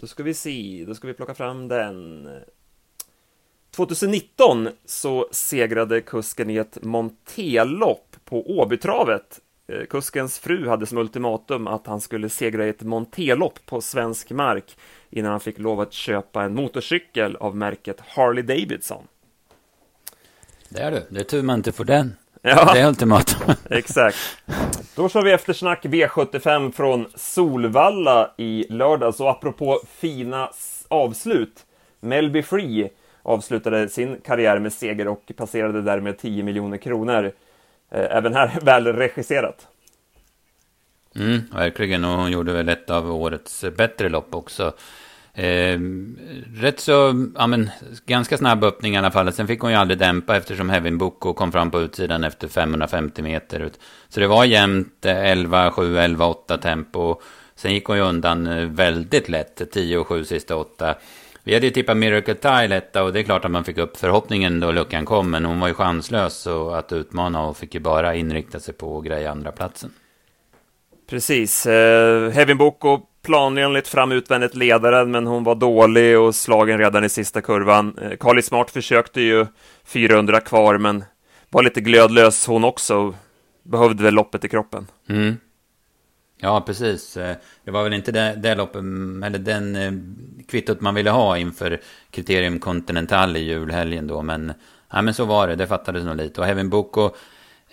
Då 0.00 0.06
ska 0.06 0.22
vi 0.22 0.34
se, 0.34 0.84
då 0.88 0.94
ska 0.94 1.06
vi 1.06 1.14
plocka 1.14 1.34
fram 1.34 1.68
den. 1.68 2.28
2019 3.70 4.68
så 4.84 5.28
segrade 5.30 6.00
kusken 6.00 6.50
i 6.50 6.56
ett 6.56 6.82
Montelopp 6.82 8.16
på 8.24 8.58
Åbytravet. 8.58 9.40
Eh, 9.68 9.84
kuskens 9.84 10.38
fru 10.38 10.68
hade 10.68 10.86
som 10.86 10.98
ultimatum 10.98 11.66
att 11.66 11.86
han 11.86 12.00
skulle 12.00 12.28
segra 12.28 12.66
i 12.66 12.68
ett 12.68 12.82
Montelopp 12.82 13.66
på 13.66 13.80
svensk 13.80 14.30
mark 14.30 14.76
innan 15.10 15.30
han 15.30 15.40
fick 15.40 15.58
lov 15.58 15.80
att 15.80 15.92
köpa 15.92 16.42
en 16.42 16.54
motorcykel 16.54 17.36
av 17.36 17.56
märket 17.56 18.00
Harley 18.00 18.42
Davidson. 18.42 19.04
Det 20.68 20.80
är 20.80 20.90
du. 20.90 21.02
Det 21.08 21.20
är 21.20 21.24
tur 21.24 21.42
man 21.42 21.56
inte 21.56 21.72
får 21.72 21.84
den. 21.84 22.16
Ja. 22.42 22.70
Det 22.74 22.80
är 22.80 22.88
ultimatum. 22.88 23.54
Exakt. 23.70 24.16
Då 24.96 25.08
kör 25.08 25.22
vi 25.22 25.32
eftersnack 25.32 25.84
V75 25.84 26.72
från 26.72 27.06
Solvalla 27.14 28.30
i 28.36 28.66
lördags. 28.70 29.20
Och 29.20 29.30
apropå 29.30 29.80
fina 29.88 30.50
avslut. 30.88 31.66
Melby 32.00 32.42
Free 32.42 32.90
avslutade 33.22 33.88
sin 33.88 34.20
karriär 34.20 34.58
med 34.58 34.72
seger 34.72 35.08
och 35.08 35.32
passerade 35.36 35.82
därmed 35.82 36.18
10 36.18 36.42
miljoner 36.42 36.76
kronor. 36.76 37.32
Eh, 37.90 38.16
även 38.16 38.34
här 38.34 38.58
väl 38.62 38.86
regisserat. 38.86 39.66
Mm, 41.16 41.40
verkligen, 41.52 42.04
och 42.04 42.10
hon 42.10 42.30
gjorde 42.30 42.52
väl 42.52 42.68
ett 42.68 42.90
av 42.90 43.12
årets 43.12 43.64
bättre 43.76 44.08
lopp 44.08 44.34
också. 44.34 44.72
Eh, 45.36 45.78
rätt 46.54 46.80
så, 46.80 47.26
ja 47.34 47.46
men, 47.46 47.70
ganska 48.06 48.38
snabb 48.38 48.64
öppning 48.64 48.94
i 48.94 48.98
alla 48.98 49.10
fall. 49.10 49.32
Sen 49.32 49.46
fick 49.46 49.60
hon 49.60 49.70
ju 49.70 49.76
aldrig 49.76 49.98
dämpa 49.98 50.36
eftersom 50.36 50.70
Heaven 50.70 50.98
Boko 50.98 51.34
kom 51.34 51.52
fram 51.52 51.70
på 51.70 51.80
utsidan 51.80 52.24
efter 52.24 52.48
550 52.48 53.22
meter. 53.22 53.70
Så 54.08 54.20
det 54.20 54.26
var 54.26 54.44
jämnt 54.44 55.04
11, 55.06 55.70
7, 55.70 55.98
11, 55.98 56.26
8 56.26 56.58
tempo. 56.58 57.20
Sen 57.54 57.72
gick 57.72 57.84
hon 57.84 57.96
ju 57.96 58.02
undan 58.02 58.46
eh, 58.46 58.66
väldigt 58.66 59.28
lätt, 59.28 59.72
10, 59.72 60.04
7, 60.04 60.24
sista 60.24 60.56
8. 60.56 60.94
vi 61.44 61.54
hade 61.54 61.66
ju 61.66 61.72
tippat 61.72 61.96
Miracle 61.96 62.34
Tile 62.34 62.76
etta 62.76 63.02
och 63.02 63.12
det 63.12 63.20
är 63.20 63.22
klart 63.22 63.44
att 63.44 63.50
man 63.50 63.64
fick 63.64 63.78
upp 63.78 63.96
förhoppningen 63.96 64.60
då 64.60 64.72
luckan 64.72 65.04
kom. 65.04 65.30
Men 65.30 65.44
hon 65.44 65.60
var 65.60 65.68
ju 65.68 65.74
chanslös 65.74 66.34
så 66.34 66.70
att 66.70 66.92
utmana 66.92 67.42
och 67.42 67.56
fick 67.56 67.74
ju 67.74 67.80
bara 67.80 68.14
inrikta 68.14 68.60
sig 68.60 68.74
på 68.74 68.98
att 68.98 69.04
greja 69.04 69.30
andra 69.30 69.52
platsen. 69.52 69.90
Precis. 71.10 71.66
Eh, 71.66 72.30
Hevin 72.30 72.58
Boko 72.58 73.00
planenligt 73.24 73.88
fram 73.88 74.12
utvändigt 74.12 74.54
ledaren, 74.54 75.10
men 75.10 75.26
hon 75.26 75.44
var 75.44 75.54
dålig 75.54 76.18
och 76.18 76.34
slagen 76.34 76.78
redan 76.78 77.04
i 77.04 77.08
sista 77.08 77.40
kurvan. 77.40 77.98
Eh, 78.02 78.16
Carly 78.16 78.42
Smart 78.42 78.70
försökte 78.70 79.20
ju 79.20 79.46
400 79.84 80.40
kvar, 80.40 80.78
men 80.78 81.04
var 81.50 81.62
lite 81.62 81.80
glödlös 81.80 82.46
hon 82.46 82.64
också. 82.64 83.14
Behövde 83.62 84.02
väl 84.02 84.14
loppet 84.14 84.44
i 84.44 84.48
kroppen. 84.48 84.86
Mm. 85.08 85.36
Ja, 86.40 86.60
precis. 86.66 87.16
Eh, 87.16 87.36
det 87.64 87.70
var 87.70 87.84
väl 87.84 87.92
inte 87.92 88.12
det, 88.12 88.34
det 88.36 88.54
loppet, 88.54 88.82
eller 89.24 89.38
den 89.38 89.76
eh, 89.76 89.92
kvittot 90.48 90.80
man 90.80 90.94
ville 90.94 91.10
ha 91.10 91.38
inför 91.38 91.80
kriterium 92.10 92.58
Continental 92.58 93.36
i 93.36 93.40
julhelgen 93.40 94.06
då. 94.06 94.22
Men, 94.22 94.52
ja, 94.92 95.02
men 95.02 95.14
så 95.14 95.24
var 95.24 95.48
det, 95.48 95.56
det 95.56 95.66
fattades 95.66 96.04
nog 96.04 96.16
lite. 96.16 96.40
Och 96.40 96.46
Heaven 96.46 96.70
Boko, 96.70 97.10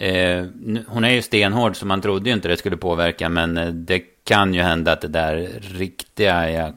eh, 0.02 0.46
hon 0.88 1.04
är 1.04 1.10
ju 1.10 1.22
stenhård 1.22 1.76
så 1.76 1.86
man 1.86 2.02
trodde 2.02 2.30
ju 2.30 2.36
inte 2.36 2.48
det 2.48 2.58
skulle 2.58 2.78
påverka. 2.78 3.30
Men 3.30 3.58
eh, 3.58 3.68
det 3.68 4.00
kan 4.24 4.54
ju 4.54 4.62
hända 4.62 4.92
att 4.92 5.02
det 5.02 5.08
där 5.08 5.50
riktiga 5.62 6.52
ja, 6.52 6.72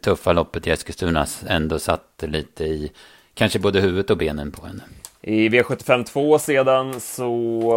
tuffa 0.00 0.32
loppet 0.32 0.66
i 0.66 0.70
Eskilstuna 0.70 1.26
ändå 1.46 1.78
satt 1.78 2.24
lite 2.26 2.64
i 2.64 2.92
kanske 3.34 3.58
både 3.58 3.80
huvudet 3.80 4.10
och 4.10 4.16
benen 4.16 4.52
på 4.52 4.66
henne. 4.66 4.82
I 5.24 5.48
V75 5.48 6.04
2 6.04 6.38
sedan 6.38 7.00
så 7.00 7.30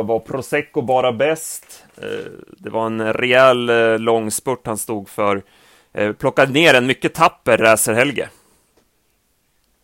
var 0.04 0.20
Prosecco 0.20 0.82
bara 0.82 1.12
bäst. 1.12 1.84
Eh, 1.98 2.32
det 2.58 2.70
var 2.70 2.86
en 2.86 3.14
rejäl 3.14 3.70
eh, 3.70 4.00
långspurt 4.00 4.68
han 4.68 4.78
stod 4.78 5.10
för. 5.10 5.44
Eh, 5.94 6.12
plockade 6.12 6.52
ner 6.52 6.74
en 6.74 6.86
mycket 6.86 7.14
tapper 7.14 7.58
Räser 7.58 7.94
Helge. 7.94 8.30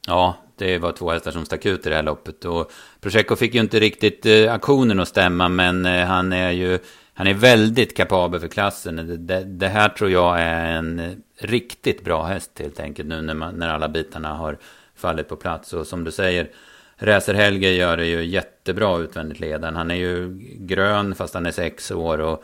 Ja, 0.08 0.36
det 0.66 0.78
var 0.78 0.92
två 0.92 1.12
hästar 1.12 1.32
som 1.32 1.46
stack 1.46 1.66
ut 1.66 1.86
i 1.86 1.90
det 1.90 1.96
här 1.96 2.04
loppet. 2.04 2.46
Och 2.46 2.72
Prosecco 3.02 3.36
fick 3.36 3.54
ju 3.54 3.60
inte 3.60 3.80
riktigt 3.80 4.26
eh, 4.26 4.54
aktionen 4.54 5.00
att 5.00 5.08
stämma, 5.08 5.50
men 5.50 5.86
eh, 5.86 6.06
han 6.06 6.34
är 6.34 6.52
ju 6.52 6.80
han 7.14 7.28
är 7.28 7.34
väldigt 7.34 7.98
kapabel 7.98 8.40
för 8.40 8.48
klassen. 8.48 8.96
Det, 8.96 9.18
det, 9.18 9.44
det, 9.44 9.68
här 9.68 9.90
tror 9.90 10.10
jag 10.10 10.42
är 10.42 10.66
en 10.66 11.24
riktigt 11.38 12.04
bra 12.04 12.24
häst 12.24 12.52
helt 12.60 12.80
enkelt 12.80 13.10
nu 13.10 13.22
när, 13.22 13.34
man, 13.34 13.56
när 13.56 13.70
alla 13.70 13.90
bitarna 13.90 14.34
har 14.34 14.58
fallit 14.96 15.30
på 15.30 15.36
plats. 15.36 15.74
Och 15.74 15.88
som 15.88 16.04
du 16.04 16.12
säger, 16.12 16.50
Räser 16.96 17.34
Helge 17.34 17.72
gör 17.72 17.98
det 17.98 18.06
ju 18.06 18.26
jättebra 18.26 19.00
utvändigt 19.00 19.40
ledaren. 19.40 19.76
Han 19.76 19.92
är 19.92 19.96
ju 19.96 20.38
grön 20.60 21.16
fast 21.16 21.34
han 21.34 21.46
är 21.46 21.52
sex 21.52 21.92
år 21.92 22.18
och 22.18 22.44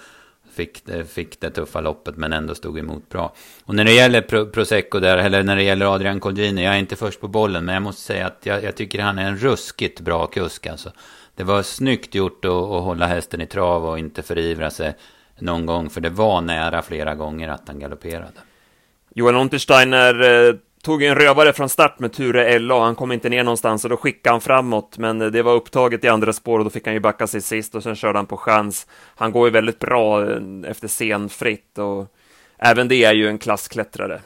fick 0.57 0.85
det, 0.85 1.05
fick 1.05 1.39
det 1.39 1.49
tuffa 1.49 1.81
loppet 1.81 2.17
men 2.17 2.33
ändå 2.33 2.55
stod 2.55 2.79
emot 2.79 3.09
bra. 3.09 3.33
Och 3.65 3.75
när 3.75 3.85
det 3.85 3.93
gäller 3.93 4.21
Pro, 4.21 4.45
Prosecco 4.45 4.99
där, 4.99 5.17
eller 5.17 5.43
när 5.43 5.55
det 5.55 5.63
gäller 5.63 5.95
Adrian 5.95 6.19
Colgjini, 6.19 6.63
jag 6.63 6.75
är 6.75 6.79
inte 6.79 6.95
först 6.95 7.21
på 7.21 7.27
bollen 7.27 7.65
men 7.65 7.73
jag 7.73 7.83
måste 7.83 8.01
säga 8.01 8.27
att 8.27 8.39
jag, 8.43 8.63
jag 8.63 8.75
tycker 8.75 9.01
han 9.01 9.19
är 9.19 9.27
en 9.27 9.37
ruskigt 9.37 9.99
bra 9.99 10.27
kusk 10.27 10.67
alltså. 10.67 10.91
Det 11.35 11.43
var 11.43 11.63
snyggt 11.63 12.15
gjort 12.15 12.45
att, 12.45 12.51
att 12.51 12.83
hålla 12.83 13.07
hästen 13.07 13.41
i 13.41 13.47
trav 13.47 13.85
och 13.85 13.99
inte 13.99 14.23
förivra 14.23 14.69
sig 14.69 14.95
någon 15.39 15.65
gång 15.65 15.89
för 15.89 16.01
det 16.01 16.09
var 16.09 16.41
nära 16.41 16.81
flera 16.81 17.15
gånger 17.15 17.49
att 17.49 17.67
han 17.67 17.79
galopperade. 17.79 18.39
Johan 19.15 19.35
Untersteiner 19.35 20.21
eh, 20.21 20.55
tog 20.87 21.03
en 21.03 21.15
rövare 21.15 21.53
från 21.53 21.69
start 21.69 21.99
med 21.99 22.13
Ture 22.13 22.59
LA, 22.59 22.83
han 22.83 22.95
kom 22.95 23.11
inte 23.11 23.29
ner 23.29 23.43
någonstans 23.43 23.83
och 23.83 23.89
då 23.89 23.97
skickade 23.97 24.33
han 24.33 24.41
framåt, 24.41 24.97
men 24.97 25.21
eh, 25.21 25.27
det 25.27 25.41
var 25.41 25.53
upptaget 25.53 26.03
i 26.03 26.07
andra 26.07 26.33
spår 26.33 26.59
och 26.59 26.65
då 26.65 26.69
fick 26.69 26.85
han 26.85 26.93
ju 26.93 26.99
backa 26.99 27.27
sig 27.27 27.41
sist 27.41 27.75
och 27.75 27.83
sen 27.83 27.95
körde 27.95 28.19
han 28.19 28.25
på 28.25 28.37
chans. 28.37 28.87
Han 29.15 29.31
går 29.31 29.47
ju 29.47 29.51
väldigt 29.51 29.79
bra 29.79 30.31
eh, 30.31 30.41
efter 30.65 30.87
senfritt 30.87 31.77
och 31.77 32.13
även 32.57 32.87
det 32.87 33.03
är 33.03 33.13
ju 33.13 33.27
en 33.27 33.37
klassklättrare. 33.37 34.21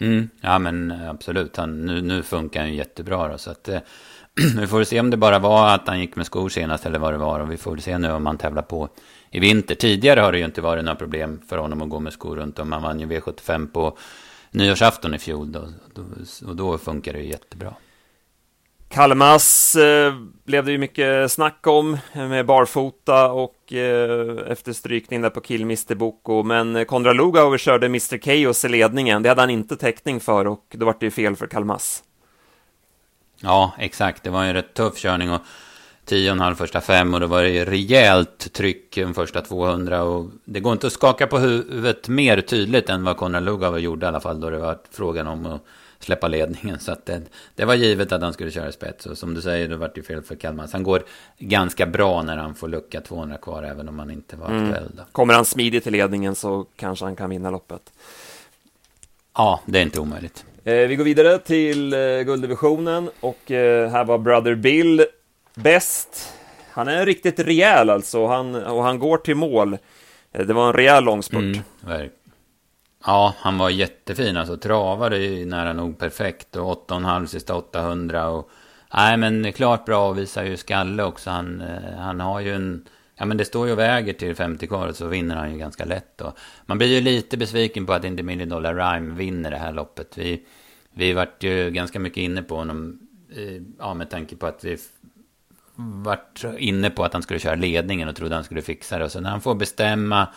Mm, 0.00 0.28
ja 0.40 0.58
men 0.58 0.90
eh, 0.90 1.10
absolut, 1.10 1.56
han, 1.56 1.86
nu, 1.86 2.02
nu 2.02 2.22
funkar 2.22 2.60
han 2.60 2.70
ju 2.70 2.76
jättebra 2.76 3.28
då, 3.28 3.38
så 3.38 3.50
att 3.50 3.68
eh, 3.68 3.80
vi 4.60 4.66
får 4.66 4.84
se 4.84 5.00
om 5.00 5.10
det 5.10 5.16
bara 5.16 5.38
var 5.38 5.74
att 5.74 5.88
han 5.88 6.00
gick 6.00 6.16
med 6.16 6.26
skor 6.26 6.48
senast 6.48 6.86
eller 6.86 6.98
vad 6.98 7.14
det 7.14 7.18
var 7.18 7.40
och 7.40 7.52
vi 7.52 7.56
får 7.56 7.76
se 7.76 7.98
nu 7.98 8.12
om 8.12 8.26
han 8.26 8.38
tävlar 8.38 8.62
på 8.62 8.88
i 9.30 9.40
vinter. 9.40 9.74
Tidigare 9.74 10.20
har 10.20 10.32
det 10.32 10.38
ju 10.38 10.44
inte 10.44 10.60
varit 10.60 10.84
några 10.84 10.96
problem 10.96 11.40
för 11.48 11.58
honom 11.58 11.82
att 11.82 11.88
gå 11.88 12.00
med 12.00 12.12
skor 12.12 12.36
runt 12.36 12.58
om. 12.58 12.72
Han 12.72 12.82
vann 12.82 13.00
ju 13.00 13.06
V75 13.06 13.72
på 13.72 13.96
nyårsafton 14.50 15.14
i 15.14 15.18
fjol 15.18 15.52
då, 15.52 15.68
och 16.46 16.56
då 16.56 16.78
funkar 16.78 17.12
det 17.12 17.18
ju 17.18 17.28
jättebra. 17.28 17.74
Kalmas 18.88 19.74
eh, 19.74 20.14
blev 20.44 20.64
det 20.64 20.72
ju 20.72 20.78
mycket 20.78 21.32
snack 21.32 21.66
om 21.66 21.98
med 22.14 22.46
barfota 22.46 23.32
och 23.32 23.72
eh, 23.72 24.52
efter 24.52 24.72
strykning 24.72 25.22
där 25.22 25.30
på 25.30 25.40
Killmister 25.40 25.94
Boko, 25.94 26.42
men 26.42 26.84
Konrad 26.84 27.16
Lugauer 27.16 27.58
körde 27.58 27.86
Mr. 27.86 28.18
Chaos 28.18 28.64
i 28.64 28.68
ledningen, 28.68 29.22
det 29.22 29.28
hade 29.28 29.40
han 29.40 29.50
inte 29.50 29.76
täckning 29.76 30.20
för 30.20 30.46
och 30.46 30.66
då 30.70 30.86
var 30.86 30.96
det 31.00 31.06
ju 31.06 31.10
fel 31.10 31.36
för 31.36 31.46
Kalmas. 31.46 32.02
Ja, 33.40 33.72
exakt, 33.78 34.22
det 34.22 34.30
var 34.30 34.44
en 34.44 34.54
rätt 34.54 34.74
tuff 34.74 34.96
körning 34.96 35.30
och 35.30 35.40
10,5 36.10 36.54
första 36.54 36.80
fem 36.80 37.14
och 37.14 37.20
det 37.20 37.26
var 37.26 37.42
rejält 37.42 38.52
tryck 38.52 38.94
de 38.94 39.14
första 39.14 39.40
200 39.40 40.02
och 40.02 40.30
det 40.44 40.60
går 40.60 40.72
inte 40.72 40.86
att 40.86 40.92
skaka 40.92 41.26
på 41.26 41.38
huvudet 41.38 42.08
mer 42.08 42.40
tydligt 42.40 42.88
än 42.88 43.04
vad 43.04 43.16
Konrad 43.16 43.44
Lugauer 43.44 43.78
gjorde 43.78 44.06
i 44.06 44.08
alla 44.08 44.20
fall 44.20 44.40
då 44.40 44.50
det 44.50 44.58
var 44.58 44.78
frågan 44.90 45.26
om 45.26 45.46
att 45.46 45.60
släppa 45.98 46.28
ledningen. 46.28 46.78
Så 46.78 46.96
det, 47.04 47.22
det 47.54 47.64
var 47.64 47.74
givet 47.74 48.12
att 48.12 48.22
han 48.22 48.32
skulle 48.32 48.50
köra 48.50 48.72
spets 48.72 49.06
och 49.06 49.18
som 49.18 49.34
du 49.34 49.42
säger, 49.42 49.68
det 49.68 49.76
vart 49.76 49.98
ju 49.98 50.02
fel 50.02 50.22
för 50.22 50.34
Kalmar. 50.34 50.68
Han 50.72 50.82
går 50.82 51.02
ganska 51.38 51.86
bra 51.86 52.22
när 52.22 52.36
han 52.36 52.54
får 52.54 52.68
lucka 52.68 53.00
200 53.00 53.36
kvar 53.36 53.62
även 53.62 53.88
om 53.88 53.98
han 53.98 54.10
inte 54.10 54.36
var 54.36 54.48
mm. 54.48 54.64
aktuell. 54.64 54.90
Då. 54.96 55.02
Kommer 55.12 55.34
han 55.34 55.44
smidigt 55.44 55.84
till 55.84 55.92
ledningen 55.92 56.34
så 56.34 56.66
kanske 56.76 57.04
han 57.04 57.16
kan 57.16 57.30
vinna 57.30 57.50
loppet. 57.50 57.92
Ja, 59.34 59.60
det 59.66 59.78
är 59.78 59.82
inte 59.82 60.00
omöjligt. 60.00 60.44
Eh, 60.64 60.74
vi 60.74 60.96
går 60.96 61.04
vidare 61.04 61.38
till 61.38 61.92
eh, 61.92 61.98
gulddivisionen 61.98 63.10
och 63.20 63.50
eh, 63.50 63.90
här 63.90 64.04
var 64.04 64.18
Brother 64.18 64.54
Bill 64.54 65.06
bäst. 65.54 66.34
Han 66.72 66.88
är 66.88 67.06
riktigt 67.06 67.38
rejäl 67.38 67.90
alltså, 67.90 68.26
han, 68.26 68.54
och 68.54 68.82
han 68.82 68.98
går 68.98 69.18
till 69.18 69.36
mål. 69.36 69.78
Eh, 70.32 70.46
det 70.46 70.52
var 70.52 70.66
en 70.66 70.72
rejäl 70.72 71.04
långspurt. 71.04 71.56
Mm, 71.86 72.10
ja, 73.04 73.34
han 73.38 73.58
var 73.58 73.70
jättefin 73.70 74.36
alltså. 74.36 74.56
Travade 74.56 75.18
ju 75.18 75.46
nära 75.46 75.72
nog 75.72 75.98
perfekt 75.98 76.56
och 76.56 76.88
8,5 76.88 77.26
sista 77.26 77.54
800 77.54 78.28
och... 78.28 78.50
Nej, 78.94 79.16
men 79.16 79.52
klart 79.52 79.84
bra 79.84 80.08
och 80.08 80.18
visar 80.18 80.44
ju 80.44 80.56
skalle 80.56 81.02
också. 81.02 81.30
Han, 81.30 81.60
eh, 81.60 81.98
han 81.98 82.20
har 82.20 82.40
ju 82.40 82.54
en... 82.54 82.88
Ja, 83.16 83.24
men 83.24 83.36
det 83.36 83.44
står 83.44 83.66
ju 83.66 83.72
och 83.72 83.78
väger 83.78 84.12
till 84.12 84.34
50 84.34 84.66
kvar 84.66 84.92
så 84.92 85.06
vinner 85.06 85.36
han 85.36 85.52
ju 85.52 85.58
ganska 85.58 85.84
lätt. 85.84 86.18
Då. 86.18 86.32
man 86.66 86.78
blir 86.78 86.88
ju 86.88 87.00
lite 87.00 87.36
besviken 87.36 87.86
på 87.86 87.92
att 87.92 88.04
inte 88.04 88.22
Million 88.22 88.48
Dollar 88.48 88.74
Rhyme 88.74 89.14
vinner 89.14 89.50
det 89.50 89.56
här 89.56 89.72
loppet. 89.72 90.18
Vi, 90.18 90.46
vi 90.92 91.12
vart 91.12 91.42
ju 91.42 91.70
ganska 91.70 92.00
mycket 92.00 92.20
inne 92.20 92.42
på 92.42 92.56
honom. 92.56 92.98
Eh, 93.36 93.62
ja, 93.78 93.94
med 93.94 94.10
tanke 94.10 94.36
på 94.36 94.46
att 94.46 94.64
vi 94.64 94.78
vart 95.74 96.44
inne 96.58 96.90
på 96.90 97.04
att 97.04 97.12
han 97.12 97.22
skulle 97.22 97.40
köra 97.40 97.54
ledningen 97.54 98.08
och 98.08 98.16
trodde 98.16 98.34
han 98.34 98.44
skulle 98.44 98.62
fixa 98.62 98.98
det. 98.98 99.04
Och 99.04 99.12
så 99.12 99.20
när 99.20 99.30
han 99.30 99.40
får 99.40 99.54
bestämma 99.54 100.28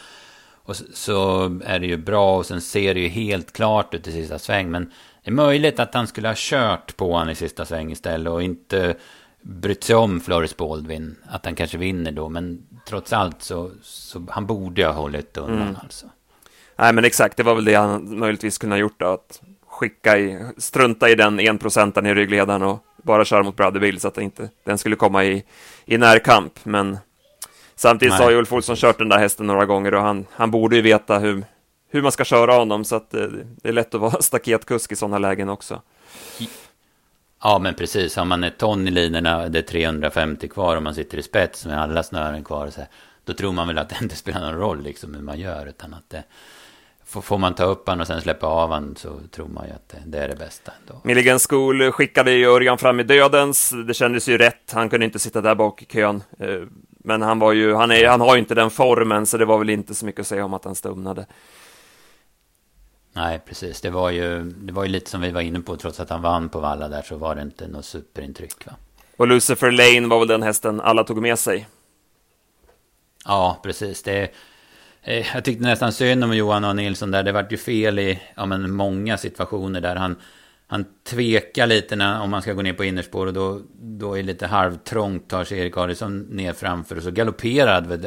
och 0.65 0.75
så 0.75 1.43
är 1.65 1.79
det 1.79 1.87
ju 1.87 1.97
bra 1.97 2.37
och 2.37 2.45
sen 2.45 2.61
ser 2.61 2.93
det 2.93 2.99
ju 2.99 3.07
helt 3.07 3.53
klart 3.53 3.93
ut 3.93 4.07
i 4.07 4.11
sista 4.11 4.39
sväng. 4.39 4.71
Men 4.71 4.91
det 5.23 5.29
är 5.29 5.33
möjligt 5.33 5.79
att 5.79 5.93
han 5.93 6.07
skulle 6.07 6.27
ha 6.27 6.35
kört 6.37 6.97
på 6.97 7.13
honom 7.13 7.29
i 7.29 7.35
sista 7.35 7.65
sväng 7.65 7.91
istället 7.91 8.33
och 8.33 8.43
inte 8.43 8.95
brytt 9.41 9.83
sig 9.83 9.95
om 9.95 10.19
Floris 10.19 10.57
Baldwin. 10.57 11.15
Att 11.29 11.45
han 11.45 11.55
kanske 11.55 11.77
vinner 11.77 12.11
då. 12.11 12.29
Men 12.29 12.67
trots 12.87 13.13
allt 13.13 13.41
så, 13.41 13.71
så 13.81 14.25
han 14.29 14.45
borde 14.45 14.85
ha 14.85 14.93
hållit 14.93 15.37
undan 15.37 15.61
mm. 15.61 15.77
alltså. 15.83 16.05
Nej 16.75 16.93
men 16.93 17.05
exakt, 17.05 17.37
det 17.37 17.43
var 17.43 17.55
väl 17.55 17.65
det 17.65 17.73
han 17.73 18.19
möjligtvis 18.19 18.57
kunde 18.57 18.75
ha 18.75 18.79
gjort 18.79 18.99
då. 18.99 19.05
Att 19.05 19.41
skicka 19.67 20.17
i, 20.17 20.45
strunta 20.57 21.09
i 21.09 21.15
den 21.15 21.39
enprocentaren 21.39 22.07
i 22.07 22.13
ryggledaren 22.13 22.63
och 22.63 22.85
bara 23.03 23.25
köra 23.25 23.43
mot 23.43 23.55
Brotherville 23.55 23.99
så 23.99 24.07
att 24.07 24.17
inte, 24.17 24.49
den 24.63 24.77
skulle 24.77 24.95
komma 24.95 25.25
i, 25.25 25.43
i 25.85 25.97
närkamp. 25.97 26.65
Men 26.65 26.97
samtidigt 27.75 28.11
Nej. 28.11 28.17
så 28.17 28.23
har 28.23 28.31
ju 28.31 28.37
Ulf 28.37 28.53
Olsson 28.53 28.75
kört 28.75 28.97
den 28.97 29.09
där 29.09 29.17
hästen 29.17 29.47
några 29.47 29.65
gånger 29.65 29.93
och 29.93 30.01
han, 30.01 30.25
han 30.31 30.51
borde 30.51 30.75
ju 30.75 30.81
veta 30.81 31.19
hur, 31.19 31.43
hur 31.89 32.01
man 32.01 32.11
ska 32.11 32.23
köra 32.23 32.53
honom 32.53 32.85
så 32.85 32.95
att 32.95 33.11
det, 33.11 33.27
det 33.61 33.69
är 33.69 33.73
lätt 33.73 33.95
att 33.95 34.01
vara 34.01 34.11
staketkusk 34.21 34.91
i 34.91 34.95
sådana 34.95 35.17
lägen 35.17 35.49
också. 35.49 35.81
Ja, 37.43 37.59
men 37.59 37.73
precis. 37.73 38.15
Har 38.15 38.25
man 38.25 38.43
ett 38.43 38.57
ton 38.57 38.87
i 38.87 38.91
linorna, 38.91 39.49
det 39.49 39.59
är 39.59 39.63
350 39.63 40.47
kvar 40.47 40.75
och 40.75 40.83
man 40.83 40.95
sitter 40.95 41.17
i 41.17 41.23
spets 41.23 41.65
med 41.65 41.81
alla 41.81 42.03
snören 42.03 42.43
kvar, 42.43 42.69
så 42.69 42.79
här, 42.79 42.89
då 43.25 43.33
tror 43.33 43.51
man 43.51 43.67
väl 43.67 43.77
att 43.77 43.89
det 43.89 43.95
inte 44.01 44.15
spelar 44.15 44.41
någon 44.41 44.59
roll 44.59 44.83
liksom 44.83 45.13
hur 45.13 45.21
man 45.21 45.39
gör, 45.39 45.65
utan 45.65 45.93
att 45.93 46.09
det, 46.09 46.23
Får 47.21 47.37
man 47.37 47.55
ta 47.55 47.63
upp 47.63 47.87
han 47.87 48.01
och 48.01 48.07
sen 48.07 48.21
släppa 48.21 48.47
av 48.47 48.71
han 48.71 48.95
så 48.95 49.19
tror 49.31 49.47
man 49.47 49.65
ju 49.67 49.71
att 49.73 49.95
det, 50.05 50.19
är 50.19 50.27
det 50.27 50.35
bästa. 50.35 50.71
Ändå. 50.81 51.01
Milligan 51.03 51.39
School 51.39 51.91
skickade 51.91 52.31
ju 52.31 52.45
Örjan 52.45 52.77
fram 52.77 52.99
i 52.99 53.03
dödens. 53.03 53.73
Det 53.87 53.93
kändes 53.93 54.27
ju 54.29 54.37
rätt. 54.37 54.71
Han 54.71 54.89
kunde 54.89 55.05
inte 55.05 55.19
sitta 55.19 55.41
där 55.41 55.55
bak 55.55 55.81
i 55.81 55.85
kön. 55.85 56.23
Eh, 56.39 56.61
men 57.03 57.21
han, 57.21 57.39
var 57.39 57.53
ju, 57.53 57.73
han, 57.73 57.91
är, 57.91 58.07
han 58.07 58.21
har 58.21 58.35
ju 58.35 58.39
inte 58.39 58.55
den 58.55 58.69
formen, 58.69 59.25
så 59.25 59.37
det 59.37 59.45
var 59.45 59.57
väl 59.57 59.69
inte 59.69 59.95
så 59.95 60.05
mycket 60.05 60.21
att 60.21 60.27
säga 60.27 60.45
om 60.45 60.53
att 60.53 60.65
han 60.65 60.75
stumnade. 60.75 61.25
Nej, 63.13 63.41
precis. 63.45 63.81
Det 63.81 63.89
var, 63.89 64.09
ju, 64.09 64.43
det 64.43 64.73
var 64.73 64.83
ju 64.83 64.89
lite 64.89 65.09
som 65.09 65.21
vi 65.21 65.31
var 65.31 65.41
inne 65.41 65.59
på. 65.59 65.75
Trots 65.75 65.99
att 65.99 66.09
han 66.09 66.21
vann 66.21 66.49
på 66.49 66.59
Valla 66.59 66.87
där 66.87 67.01
så 67.01 67.15
var 67.15 67.35
det 67.35 67.41
inte 67.41 67.67
något 67.67 67.85
superintryck. 67.85 68.65
Va? 68.65 68.73
Och 69.17 69.27
Lucifer 69.27 69.71
Lane 69.71 70.07
var 70.07 70.19
väl 70.19 70.27
den 70.27 70.43
hästen 70.43 70.81
alla 70.81 71.03
tog 71.03 71.21
med 71.21 71.39
sig. 71.39 71.67
Ja, 73.25 73.59
precis. 73.63 74.03
Det 74.03 74.31
Eh, 75.05 75.25
jag 75.33 75.43
tyckte 75.43 75.63
nästan 75.63 75.91
synd 75.91 76.23
om 76.23 76.35
Johan 76.35 76.63
och 76.63 76.75
Nilsson 76.75 77.11
där. 77.11 77.23
Det 77.23 77.31
vart 77.31 77.51
ju 77.51 77.57
fel 77.57 77.99
i 77.99 78.21
ja, 78.35 78.45
men 78.45 78.71
många 78.71 79.17
situationer 79.17 79.81
där 79.81 79.95
han, 79.95 80.15
han 80.67 80.85
tvekar 81.03 81.67
lite 81.67 81.95
när, 81.95 82.21
om 82.21 82.29
man 82.29 82.41
ska 82.41 82.53
gå 82.53 82.61
ner 82.61 82.73
på 82.73 82.83
innerspår. 82.83 83.27
Och 83.27 83.33
då, 83.33 83.61
då 83.81 84.13
är 84.13 84.17
det 84.17 84.23
lite 84.23 84.47
halvtrångt 84.47 85.29
tar 85.29 85.43
sig 85.43 85.59
Erik 85.59 85.77
Adielsson 85.77 86.19
ner 86.19 86.53
framför. 86.53 86.97
Och 86.97 87.03
så 87.03 87.11
galopperar 87.11 87.99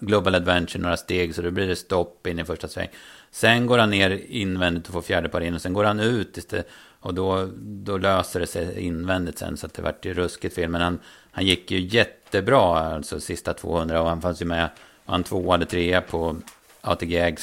Global 0.00 0.34
Adventure 0.34 0.82
några 0.82 0.96
steg 0.96 1.34
så 1.34 1.42
då 1.42 1.50
blir 1.50 1.68
det 1.68 1.76
stopp 1.76 2.26
in 2.26 2.38
i 2.38 2.44
första 2.44 2.68
sväng. 2.68 2.88
Sen 3.30 3.66
går 3.66 3.78
han 3.78 3.90
ner 3.90 4.20
invändigt 4.28 4.86
och 4.86 4.92
får 4.92 5.02
fjärde 5.02 5.28
par 5.28 5.40
in. 5.40 5.54
Och 5.54 5.62
sen 5.62 5.72
går 5.72 5.84
han 5.84 6.00
ut 6.00 6.36
istället. 6.36 6.68
Och 7.00 7.14
då, 7.14 7.48
då 7.58 7.98
löser 7.98 8.40
det 8.40 8.46
sig 8.46 8.80
invändigt 8.80 9.38
sen. 9.38 9.56
Så 9.56 9.66
att 9.66 9.74
det 9.74 9.82
vart 9.82 10.04
ju 10.04 10.14
ruskigt 10.14 10.54
fel. 10.54 10.70
Men 10.70 10.80
han, 10.80 10.98
han 11.30 11.46
gick 11.46 11.70
ju 11.70 11.80
jättebra 11.80 12.78
alltså 12.78 13.20
sista 13.20 13.54
200. 13.54 14.02
Och 14.02 14.08
han 14.08 14.22
fanns 14.22 14.42
ju 14.42 14.46
med. 14.46 14.68
Han 15.06 15.22
tvåa 15.22 15.54
eller 15.54 15.66
trea 15.66 16.00
på 16.00 16.36
ATG 16.80 17.34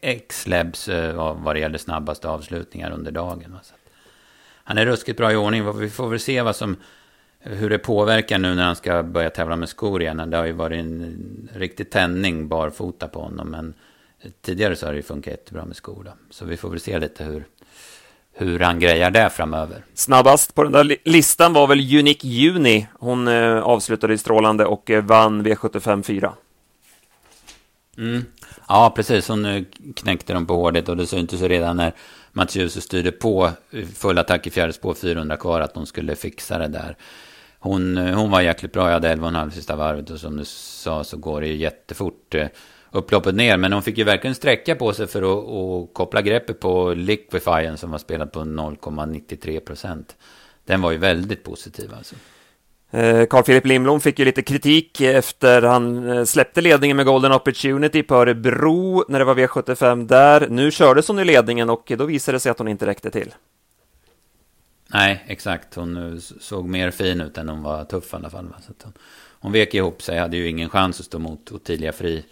X-Labs 0.00 0.88
eh, 0.88 1.34
vad 1.44 1.56
det 1.56 1.60
gäller 1.60 1.78
snabbaste 1.78 2.28
avslutningar 2.28 2.90
under 2.90 3.10
dagen. 3.12 3.58
Så 3.62 3.74
han 4.64 4.78
är 4.78 4.86
ruskigt 4.86 5.18
bra 5.18 5.32
i 5.32 5.36
ordning. 5.36 5.78
Vi 5.78 5.90
får 5.90 6.08
väl 6.08 6.20
se 6.20 6.42
vad 6.42 6.56
som, 6.56 6.76
hur 7.40 7.70
det 7.70 7.78
påverkar 7.78 8.38
nu 8.38 8.54
när 8.54 8.64
han 8.64 8.76
ska 8.76 9.02
börja 9.02 9.30
tävla 9.30 9.56
med 9.56 9.68
skor 9.68 10.02
igen. 10.02 10.30
Det 10.30 10.36
har 10.36 10.44
ju 10.44 10.52
varit 10.52 10.78
en 10.78 11.48
riktig 11.54 11.90
tändning 11.90 12.48
barfota 12.48 13.08
på 13.08 13.20
honom. 13.20 13.48
Men 13.48 13.74
tidigare 14.42 14.76
så 14.76 14.86
har 14.86 14.92
det 14.92 14.96
ju 14.96 15.02
funkat 15.02 15.30
jättebra 15.30 15.64
med 15.64 15.76
skor. 15.76 16.04
Då. 16.04 16.10
Så 16.30 16.44
vi 16.44 16.56
får 16.56 16.70
väl 16.70 16.80
se 16.80 16.98
lite 16.98 17.24
hur, 17.24 17.44
hur 18.32 18.60
han 18.60 18.78
grejar 18.80 19.10
det 19.10 19.30
framöver. 19.30 19.84
Snabbast 19.94 20.54
på 20.54 20.62
den 20.62 20.72
där 20.72 20.96
listan 21.04 21.52
var 21.52 21.66
väl 21.66 21.98
Unique 21.98 22.28
Juni. 22.28 22.86
Hon 22.92 23.28
eh, 23.28 23.62
avslutade 23.62 24.14
i 24.14 24.18
strålande 24.18 24.64
och 24.64 24.90
eh, 24.90 25.04
vann 25.04 25.46
V75 25.46 26.02
4. 26.02 26.32
Mm. 27.98 28.24
Ja, 28.68 28.92
precis. 28.96 29.28
Hon 29.28 29.42
nu 29.42 29.64
knäckte 29.96 30.32
dem 30.32 30.46
på 30.46 30.54
hårdet 30.54 30.88
och 30.88 30.96
det 30.96 31.06
syntes 31.06 31.42
ju 31.42 31.48
redan 31.48 31.76
när 31.76 31.92
Mats 32.32 32.56
Djuse 32.56 32.80
styrde 32.80 33.12
på 33.12 33.50
eh, 33.70 33.86
full 33.86 34.18
attack 34.18 34.46
i 34.46 34.50
fjärde 34.50 34.72
spår, 34.72 34.94
400 34.94 35.36
kvar, 35.36 35.60
att 35.60 35.76
hon 35.76 35.86
skulle 35.86 36.16
fixa 36.16 36.58
det 36.58 36.68
där. 36.68 36.96
Hon, 37.58 37.98
eh, 37.98 38.14
hon 38.18 38.30
var 38.30 38.40
jäkligt 38.40 38.72
bra, 38.72 38.86
jag 38.86 38.92
hade 38.92 39.14
11,5 39.14 39.50
sista 39.50 39.76
varvet 39.76 40.10
och 40.10 40.20
som 40.20 40.36
du 40.36 40.44
sa 40.44 41.04
så 41.04 41.16
går 41.16 41.40
det 41.40 41.46
ju 41.46 41.56
jättefort 41.56 42.34
upploppet 42.90 43.34
ner. 43.34 43.56
Men 43.56 43.72
hon 43.72 43.82
fick 43.82 43.98
ju 43.98 44.04
verkligen 44.04 44.34
sträcka 44.34 44.74
på 44.74 44.92
sig 44.92 45.06
för 45.06 45.22
att, 45.22 45.48
att 45.48 45.94
koppla 45.94 46.22
greppet 46.22 46.60
på 46.60 46.94
Liquifyen 46.94 47.76
som 47.76 47.90
var 47.90 47.98
spelad 47.98 48.32
på 48.32 48.40
0,93 48.40 49.60
procent. 49.60 50.16
Den 50.64 50.80
var 50.80 50.90
ju 50.90 50.98
väldigt 50.98 51.44
positiv 51.44 51.94
alltså. 51.94 52.14
Eh, 52.90 53.26
Carl 53.26 53.42
Philip 53.44 53.66
Lindblom 53.66 54.00
fick 54.00 54.18
ju 54.18 54.24
lite 54.24 54.42
kritik 54.42 55.00
efter 55.00 55.62
han 55.62 56.10
eh, 56.10 56.24
släppte 56.24 56.60
ledningen 56.60 56.96
med 56.96 57.06
Golden 57.06 57.32
Opportunity 57.32 58.02
på 58.02 58.14
Örebro 58.14 59.04
när 59.08 59.18
det 59.18 59.24
var 59.24 59.34
V75 59.34 60.06
där. 60.06 60.48
Nu 60.48 60.70
kördes 60.70 61.08
hon 61.08 61.18
i 61.18 61.24
ledningen 61.24 61.70
och 61.70 61.92
då 61.98 62.04
visade 62.04 62.36
det 62.36 62.40
sig 62.40 62.50
att 62.50 62.58
hon 62.58 62.68
inte 62.68 62.86
räckte 62.86 63.10
till. 63.10 63.34
Nej, 64.94 65.24
exakt. 65.26 65.74
Hon 65.74 66.12
eh, 66.12 66.18
såg 66.40 66.68
mer 66.68 66.90
fin 66.90 67.20
ut 67.20 67.38
än 67.38 67.48
hon 67.48 67.62
var 67.62 67.84
tuff 67.84 68.12
i 68.12 68.16
alla 68.16 68.30
fall. 68.30 68.54
Så 68.66 68.72
hon, 68.82 68.92
hon 69.40 69.52
vek 69.52 69.74
ihop 69.74 70.02
sig, 70.02 70.18
hade 70.18 70.36
ju 70.36 70.48
ingen 70.48 70.68
chans 70.68 71.00
att 71.00 71.06
stå 71.06 71.18
mot 71.18 71.52
Ottilia 71.52 71.92
Fri. 71.92 72.24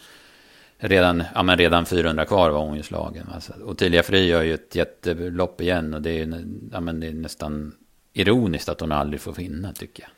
Redan, 0.78 1.24
ja, 1.34 1.42
men 1.42 1.58
redan 1.58 1.86
400 1.86 2.24
kvar 2.24 2.50
var 2.50 2.60
hon 2.60 2.76
ju 2.76 2.82
slagen. 2.82 3.28
Alltså, 3.34 3.52
Ottilia 3.64 4.02
Fri 4.02 4.26
gör 4.26 4.42
ju 4.42 4.54
ett 4.54 4.74
jättelopp 4.74 5.60
igen 5.60 5.94
och 5.94 6.02
det 6.02 6.20
är, 6.20 6.44
ja, 6.72 6.80
men 6.80 7.00
det 7.00 7.06
är 7.06 7.12
nästan 7.12 7.72
ironiskt 8.12 8.68
att 8.68 8.80
hon 8.80 8.92
aldrig 8.92 9.20
får 9.20 9.32
vinna 9.32 9.72
tycker 9.72 10.02
jag. 10.02 10.10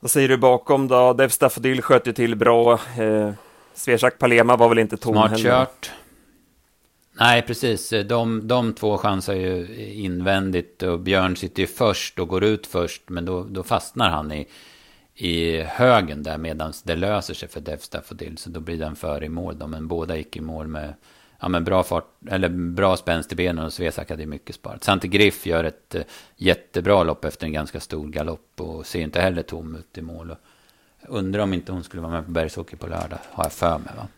Vad 0.00 0.10
säger 0.10 0.28
du 0.28 0.36
bakom 0.36 0.88
då? 0.88 1.12
Dev 1.12 1.28
Staffodil 1.28 1.82
sköt 1.82 2.06
ju 2.06 2.12
till 2.12 2.36
bra. 2.36 2.72
Eh, 2.98 3.32
Svesak 3.74 4.18
Palema 4.18 4.56
var 4.56 4.68
väl 4.68 4.78
inte 4.78 4.96
tom 4.96 5.14
Smart 5.14 5.30
heller. 5.30 5.50
kört. 5.50 5.90
Nej, 7.12 7.42
precis. 7.42 7.92
De, 8.08 8.48
de 8.48 8.72
två 8.72 8.98
chansar 8.98 9.34
ju 9.34 9.76
invändigt 9.92 10.82
och 10.82 11.00
Björn 11.00 11.36
sitter 11.36 11.60
ju 11.60 11.66
först 11.66 12.18
och 12.18 12.28
går 12.28 12.44
ut 12.44 12.66
först. 12.66 13.02
Men 13.08 13.24
då, 13.24 13.44
då 13.44 13.62
fastnar 13.62 14.10
han 14.10 14.32
i, 14.32 14.46
i 15.14 15.60
högen 15.60 16.22
där 16.22 16.38
medan 16.38 16.72
det 16.84 16.96
löser 16.96 17.34
sig 17.34 17.48
för 17.48 17.60
Dev 17.60 17.76
Staffodil. 17.78 18.38
Så 18.38 18.50
då 18.50 18.60
blir 18.60 18.76
den 18.76 18.96
före 18.96 19.24
i 19.24 19.28
mål 19.28 19.58
då. 19.58 19.66
Men 19.66 19.88
båda 19.88 20.16
gick 20.16 20.36
i 20.36 20.40
mål 20.40 20.66
med 20.66 20.94
ja, 21.40 21.48
men 21.48 21.64
bra 21.64 21.82
fart, 21.82 22.04
eller 22.30 22.48
bra 22.48 22.96
spänst 22.96 23.32
i 23.32 23.34
benen 23.34 23.64
och 23.64 23.72
Svesak 23.72 24.10
hade 24.10 24.26
mycket 24.26 24.54
sparat. 24.54 24.84
Santi 24.84 25.08
Griff 25.08 25.46
gör 25.46 25.64
ett 25.64 25.94
uh, 25.94 26.02
jättebra 26.36 27.02
lopp 27.02 27.24
efter 27.24 27.46
en 27.46 27.52
ganska 27.52 27.80
stor 27.80 28.08
galopp 28.08 28.60
och 28.60 28.86
ser 28.86 29.00
inte 29.00 29.20
heller 29.20 29.42
tom 29.42 29.76
ut 29.76 29.98
i 29.98 30.02
mål. 30.02 30.30
Och 30.30 30.38
undrar 31.08 31.42
om 31.42 31.54
inte 31.54 31.72
hon 31.72 31.84
skulle 31.84 32.02
vara 32.02 32.12
med 32.12 32.24
på 32.24 32.30
Bergsåker 32.30 32.76
på 32.76 32.86
lördag, 32.86 33.18
har 33.30 33.44
jag 33.44 33.52
för 33.52 33.78
mig 33.78 33.92
va? 33.96 34.08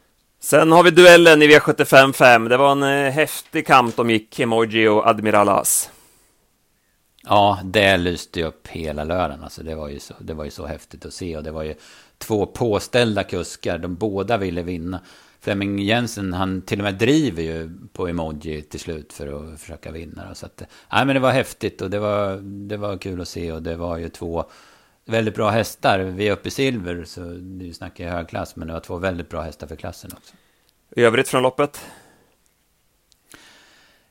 Sen 0.40 0.72
har 0.72 0.82
vi 0.82 0.90
duellen 0.90 1.42
i 1.42 1.48
V75 1.48 2.12
5. 2.12 2.48
Det 2.48 2.56
var 2.56 2.72
en 2.72 2.82
uh, 2.82 3.10
häftig 3.10 3.66
kamp 3.66 3.96
de 3.96 4.10
gick, 4.10 4.40
Emoji 4.40 4.88
och 4.88 5.06
Admiral 5.06 5.48
As. 5.48 5.90
Ja, 7.24 7.60
det 7.64 7.96
lyste 7.96 8.40
ju 8.40 8.46
upp 8.46 8.68
hela 8.68 9.04
lördagen. 9.04 9.44
Alltså 9.44 9.62
det, 9.62 9.74
var 9.74 9.88
ju 9.88 10.00
så, 10.00 10.14
det 10.18 10.34
var 10.34 10.44
ju 10.44 10.50
så 10.50 10.66
häftigt 10.66 11.06
att 11.06 11.12
se. 11.12 11.36
Och 11.36 11.42
det 11.42 11.50
var 11.50 11.62
ju 11.62 11.74
två 12.18 12.46
påställda 12.46 13.24
kuskar. 13.24 13.78
De 13.78 13.94
båda 13.94 14.36
ville 14.36 14.62
vinna. 14.62 15.00
Flemming 15.42 15.78
Jensen, 15.78 16.32
han 16.32 16.62
till 16.62 16.80
och 16.80 16.84
med 16.84 16.94
driver 16.94 17.42
ju 17.42 17.70
på 17.92 18.08
emoji 18.08 18.62
till 18.62 18.80
slut 18.80 19.12
för 19.12 19.52
att 19.54 19.60
försöka 19.60 19.92
vinna. 19.92 20.34
Så 20.34 20.46
att, 20.46 20.62
nej, 20.92 21.06
men 21.06 21.14
det 21.14 21.20
var 21.20 21.30
häftigt 21.30 21.82
och 21.82 21.90
det 21.90 21.98
var, 21.98 22.36
det 22.42 22.76
var 22.76 22.98
kul 22.98 23.20
att 23.20 23.28
se 23.28 23.52
och 23.52 23.62
det 23.62 23.76
var 23.76 23.96
ju 23.96 24.08
två 24.08 24.44
väldigt 25.04 25.34
bra 25.34 25.50
hästar. 25.50 25.98
Vi 25.98 26.28
är 26.28 26.32
uppe 26.32 26.48
i 26.48 26.50
silver, 26.50 27.04
så 27.04 27.20
nu 27.20 27.72
snackar 27.72 28.04
jag 28.04 28.12
högklass, 28.12 28.56
men 28.56 28.68
det 28.68 28.74
var 28.74 28.80
två 28.80 28.96
väldigt 28.96 29.28
bra 29.28 29.42
hästar 29.42 29.66
för 29.66 29.76
klassen 29.76 30.10
också. 30.16 30.34
I 30.96 31.02
övrigt 31.02 31.28
från 31.28 31.42
loppet? 31.42 31.80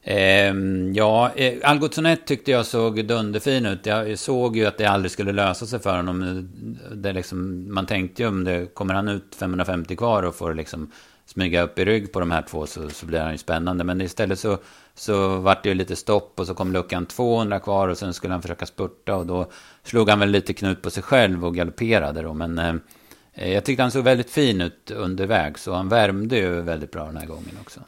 Eh, 0.02 0.54
ja, 0.94 1.32
eh, 1.36 1.70
Algotssonet 1.70 2.26
tyckte 2.26 2.52
jag 2.52 2.65
såg 2.65 3.06
dunderfin 3.06 3.65
ut. 3.65 3.86
Jag 3.86 4.20
såg 4.20 4.58
ju 4.58 4.65
att 4.65 4.78
det 4.78 4.86
aldrig 4.86 5.12
skulle 5.12 5.32
lösa 5.32 5.65
sig 5.65 5.80
för 5.80 5.96
honom. 5.96 6.50
Det 6.91 7.13
liksom, 7.13 7.65
man 7.74 7.86
tänkte 7.86 8.22
ju 8.22 8.28
om 8.28 8.44
det 8.44 8.74
kommer 8.74 8.94
han 8.94 9.08
ut 9.08 9.36
550 9.36 9.96
kvar 9.96 10.24
och 10.24 10.36
får 10.36 10.54
liksom 10.54 10.91
smyga 11.32 11.62
upp 11.62 11.80
i 11.80 11.86
rygg 11.86 12.13
på 12.13 12.20
de 12.20 12.32
här 12.32 12.41
två 12.41 12.65
så, 12.65 12.89
så 12.89 13.06
blir 13.06 13.20
han 13.20 13.32
ju 13.32 13.38
spännande. 13.38 13.84
Men 13.84 14.02
istället 14.02 14.39
så, 14.39 14.58
så 14.94 15.38
vart 15.38 15.63
det 15.63 15.70
ju 15.70 15.76
lite 15.76 15.96
stopp 15.96 16.39
och 16.39 16.48
så 16.48 16.54
kom 16.54 16.74
luckan 16.74 17.06
200 17.06 17.60
kvar 17.60 17.88
och 17.88 17.98
sen 17.98 18.13
skulle 18.13 18.34
han 18.34 18.41
försöka 18.41 18.65
spurta 18.65 19.15
och 19.15 19.26
då 19.26 19.52
slog 19.84 20.10
han 20.10 20.20
väl 20.20 20.30
lite 20.30 20.54
knut 20.54 20.82
på 20.82 20.89
sig 20.89 21.04
själv 21.04 21.46
och 21.46 21.56
galopperade 21.56 22.22
då. 22.22 22.34
Men 22.34 22.60
eh, 23.34 23.54
jag 23.54 23.65
tyckte 23.65 23.84
han 23.84 23.91
såg 23.91 24.04
väldigt 24.04 24.30
fin 24.30 24.62
ut 24.62 24.91
underväg 24.91 25.60
så 25.60 25.74
han 25.74 25.89
värmde 25.89 26.38
ju 26.38 26.62
väldigt 26.62 26.91
bra 26.91 27.06
den 27.06 27.17
här 27.17 27.28
gången 27.28 27.58
också. 27.62 27.80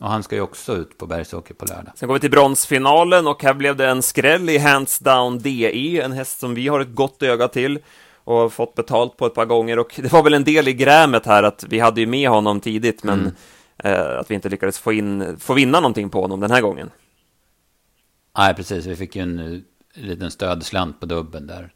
Och 0.00 0.10
han 0.10 0.22
ska 0.22 0.36
ju 0.36 0.42
också 0.42 0.76
ut 0.76 0.98
på 0.98 1.06
Bergsåker 1.06 1.54
på 1.54 1.64
lördag. 1.64 1.92
Sen 1.96 2.06
går 2.06 2.14
vi 2.14 2.20
till 2.20 2.30
bronsfinalen 2.30 3.26
och 3.26 3.42
här 3.42 3.54
blev 3.54 3.76
det 3.76 3.88
en 3.88 4.02
skräll 4.02 4.50
i 4.50 4.58
Hands 4.58 4.98
Down 4.98 5.38
DE, 5.38 6.00
en 6.00 6.12
häst 6.12 6.38
som 6.38 6.54
vi 6.54 6.68
har 6.68 6.80
ett 6.80 6.94
gott 6.94 7.22
öga 7.22 7.48
till 7.48 7.78
och 8.24 8.52
fått 8.52 8.74
betalt 8.74 9.16
på 9.16 9.26
ett 9.26 9.34
par 9.34 9.46
gånger 9.46 9.78
och 9.78 9.94
det 9.96 10.12
var 10.12 10.22
väl 10.22 10.34
en 10.34 10.44
del 10.44 10.68
i 10.68 10.72
grämet 10.72 11.26
här 11.26 11.42
att 11.42 11.64
vi 11.68 11.78
hade 11.78 12.00
ju 12.00 12.06
med 12.06 12.28
honom 12.28 12.60
tidigt 12.60 13.04
men 13.04 13.20
mm. 13.20 13.34
eh, 13.78 14.18
att 14.18 14.30
vi 14.30 14.34
inte 14.34 14.48
lyckades 14.48 14.78
få, 14.78 14.92
in, 14.92 15.36
få 15.38 15.54
vinna 15.54 15.80
någonting 15.80 16.10
på 16.10 16.20
honom 16.20 16.40
den 16.40 16.50
här 16.50 16.60
gången. 16.60 16.90
Nej, 18.38 18.54
precis. 18.54 18.86
Vi 18.86 18.96
fick 18.96 19.16
ju 19.16 19.22
en, 19.22 19.38
en 19.38 19.62
liten 19.94 20.30
stödslant 20.30 21.00
på 21.00 21.06
dubben 21.06 21.46
där 21.46 21.72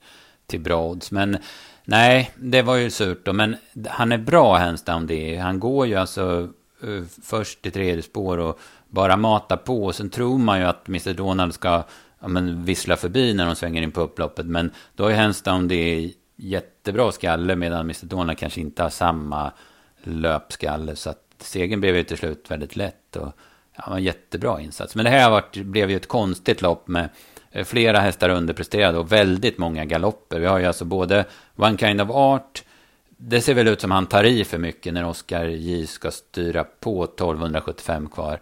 till 0.46 0.60
bra 0.60 0.86
odds. 0.86 1.10
Men 1.10 1.38
nej, 1.84 2.30
det 2.36 2.62
var 2.62 2.76
ju 2.76 2.90
surt 2.90 3.24
då. 3.24 3.32
Men 3.32 3.56
han 3.88 4.12
är 4.12 4.18
bra, 4.18 4.56
Handsdown 4.56 5.06
det. 5.06 5.36
Han 5.36 5.60
går 5.60 5.86
ju 5.86 5.94
alltså 5.94 6.48
uh, 6.84 7.04
först 7.22 7.66
i 7.66 7.70
tredje 7.70 8.02
spår 8.02 8.38
och 8.38 8.60
bara 8.88 9.16
matar 9.16 9.56
på. 9.56 9.84
Och 9.84 9.94
sen 9.94 10.10
tror 10.10 10.38
man 10.38 10.58
ju 10.58 10.64
att 10.64 10.88
Mr 10.88 11.14
Donald 11.14 11.54
ska 11.54 11.82
ja, 12.20 12.28
men, 12.28 12.64
vissla 12.64 12.96
förbi 12.96 13.34
när 13.34 13.46
de 13.46 13.56
svänger 13.56 13.82
in 13.82 13.92
på 13.92 14.00
upploppet. 14.00 14.46
Men 14.46 14.70
då 14.96 15.06
är 15.06 15.16
Handsdown 15.16 15.68
det 15.68 16.12
jättebra 16.38 17.12
skalle 17.12 17.56
medan 17.56 17.80
Mr 17.80 18.06
Donald 18.06 18.38
kanske 18.38 18.60
inte 18.60 18.82
har 18.82 18.90
samma 18.90 19.52
löpskalle. 20.02 20.96
Så 20.96 21.10
att 21.10 21.24
segern 21.38 21.80
blev 21.80 21.96
ju 21.96 22.04
till 22.04 22.18
slut 22.18 22.50
väldigt 22.50 22.76
lätt 22.76 23.16
och 23.16 23.32
ja, 23.76 23.96
en 23.96 24.02
jättebra 24.02 24.60
insats. 24.60 24.94
Men 24.94 25.04
det 25.04 25.10
här 25.10 25.30
varit, 25.30 25.56
blev 25.56 25.90
ju 25.90 25.96
ett 25.96 26.08
konstigt 26.08 26.62
lopp 26.62 26.88
med 26.88 27.08
eh, 27.50 27.64
flera 27.64 28.00
hästar 28.00 28.28
underpresterade 28.28 28.98
och 28.98 29.12
väldigt 29.12 29.58
många 29.58 29.84
galopper. 29.84 30.40
Vi 30.40 30.46
har 30.46 30.58
ju 30.58 30.66
alltså 30.66 30.84
både 30.84 31.24
One 31.56 31.78
Kind 31.78 32.00
of 32.00 32.10
Art, 32.10 32.62
det 33.20 33.40
ser 33.40 33.54
väl 33.54 33.68
ut 33.68 33.80
som 33.80 33.90
han 33.90 34.06
tar 34.06 34.24
i 34.24 34.44
för 34.44 34.58
mycket 34.58 34.94
när 34.94 35.04
Oscar 35.04 35.44
J 35.44 35.86
ska 35.86 36.10
styra 36.10 36.64
på 36.64 37.04
1275 37.04 38.08
kvar. 38.08 38.40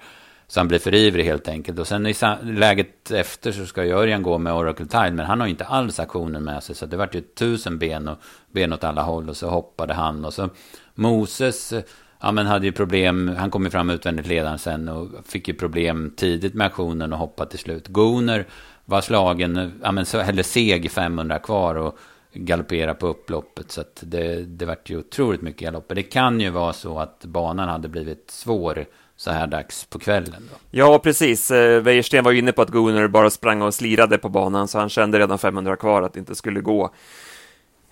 Så 0.48 0.60
han 0.60 0.68
blir 0.68 0.78
för 0.78 0.94
ivrig 0.94 1.24
helt 1.24 1.48
enkelt. 1.48 1.78
Och 1.78 1.86
sen 1.86 2.06
i 2.06 2.14
läget 2.42 3.10
efter 3.10 3.52
så 3.52 3.66
ska 3.66 3.82
Örjan 3.82 4.22
gå 4.22 4.38
med 4.38 4.52
Oracle 4.52 4.86
Tide. 4.86 5.10
Men 5.10 5.26
han 5.26 5.40
har 5.40 5.46
ju 5.46 5.50
inte 5.50 5.64
alls 5.64 6.00
aktionen 6.00 6.44
med 6.44 6.62
sig. 6.62 6.74
Så 6.74 6.86
det 6.86 6.96
vart 6.96 7.14
ju 7.14 7.20
tusen 7.20 7.78
ben 7.78 8.08
och 8.08 8.18
ben 8.52 8.72
åt 8.72 8.84
alla 8.84 9.02
håll. 9.02 9.28
Och 9.28 9.36
så 9.36 9.48
hoppade 9.48 9.94
han. 9.94 10.24
Och 10.24 10.34
så 10.34 10.48
Moses 10.94 11.72
eh, 11.72 11.82
ja, 12.20 12.32
men 12.32 12.46
hade 12.46 12.66
ju 12.66 12.72
problem. 12.72 13.36
Han 13.38 13.50
kom 13.50 13.64
ju 13.64 13.70
fram 13.70 13.90
utvändigt 13.90 14.26
ledaren 14.26 14.58
sen. 14.58 14.88
Och 14.88 15.08
fick 15.26 15.48
ju 15.48 15.54
problem 15.54 16.12
tidigt 16.16 16.54
med 16.54 16.66
aktionen 16.66 17.12
och 17.12 17.18
hoppade 17.18 17.50
till 17.50 17.58
slut. 17.58 17.88
Goner 17.88 18.46
var 18.84 19.00
slagen, 19.00 19.56
eh, 19.56 19.68
ja 19.82 19.92
men 19.92 20.06
så, 20.06 20.18
eller 20.18 20.42
seg 20.42 20.90
500 20.90 21.38
kvar. 21.38 21.74
Och 21.74 21.98
galoppera 22.32 22.94
på 22.94 23.06
upploppet. 23.06 23.70
Så 23.70 23.80
att 23.80 24.02
det, 24.06 24.42
det 24.42 24.66
vart 24.66 24.90
ju 24.90 24.98
otroligt 24.98 25.42
mycket 25.42 25.62
galopper. 25.62 25.94
Det 25.94 26.02
kan 26.02 26.40
ju 26.40 26.50
vara 26.50 26.72
så 26.72 26.98
att 26.98 27.24
banan 27.24 27.68
hade 27.68 27.88
blivit 27.88 28.30
svår 28.30 28.86
så 29.16 29.30
här 29.30 29.46
dags 29.46 29.84
på 29.84 29.98
kvällen. 29.98 30.48
Då. 30.50 30.58
Ja, 30.70 30.98
precis. 30.98 31.50
Eh, 31.50 31.80
Wäjersten 31.80 32.24
var 32.24 32.32
inne 32.32 32.52
på 32.52 32.62
att 32.62 32.70
Gunnar 32.70 33.08
bara 33.08 33.30
sprang 33.30 33.62
och 33.62 33.74
slirade 33.74 34.18
på 34.18 34.28
banan, 34.28 34.68
så 34.68 34.78
han 34.78 34.88
kände 34.88 35.18
redan 35.18 35.38
500 35.38 35.76
kvar 35.76 36.02
att 36.02 36.12
det 36.12 36.18
inte 36.18 36.34
skulle 36.34 36.60
gå. 36.60 36.90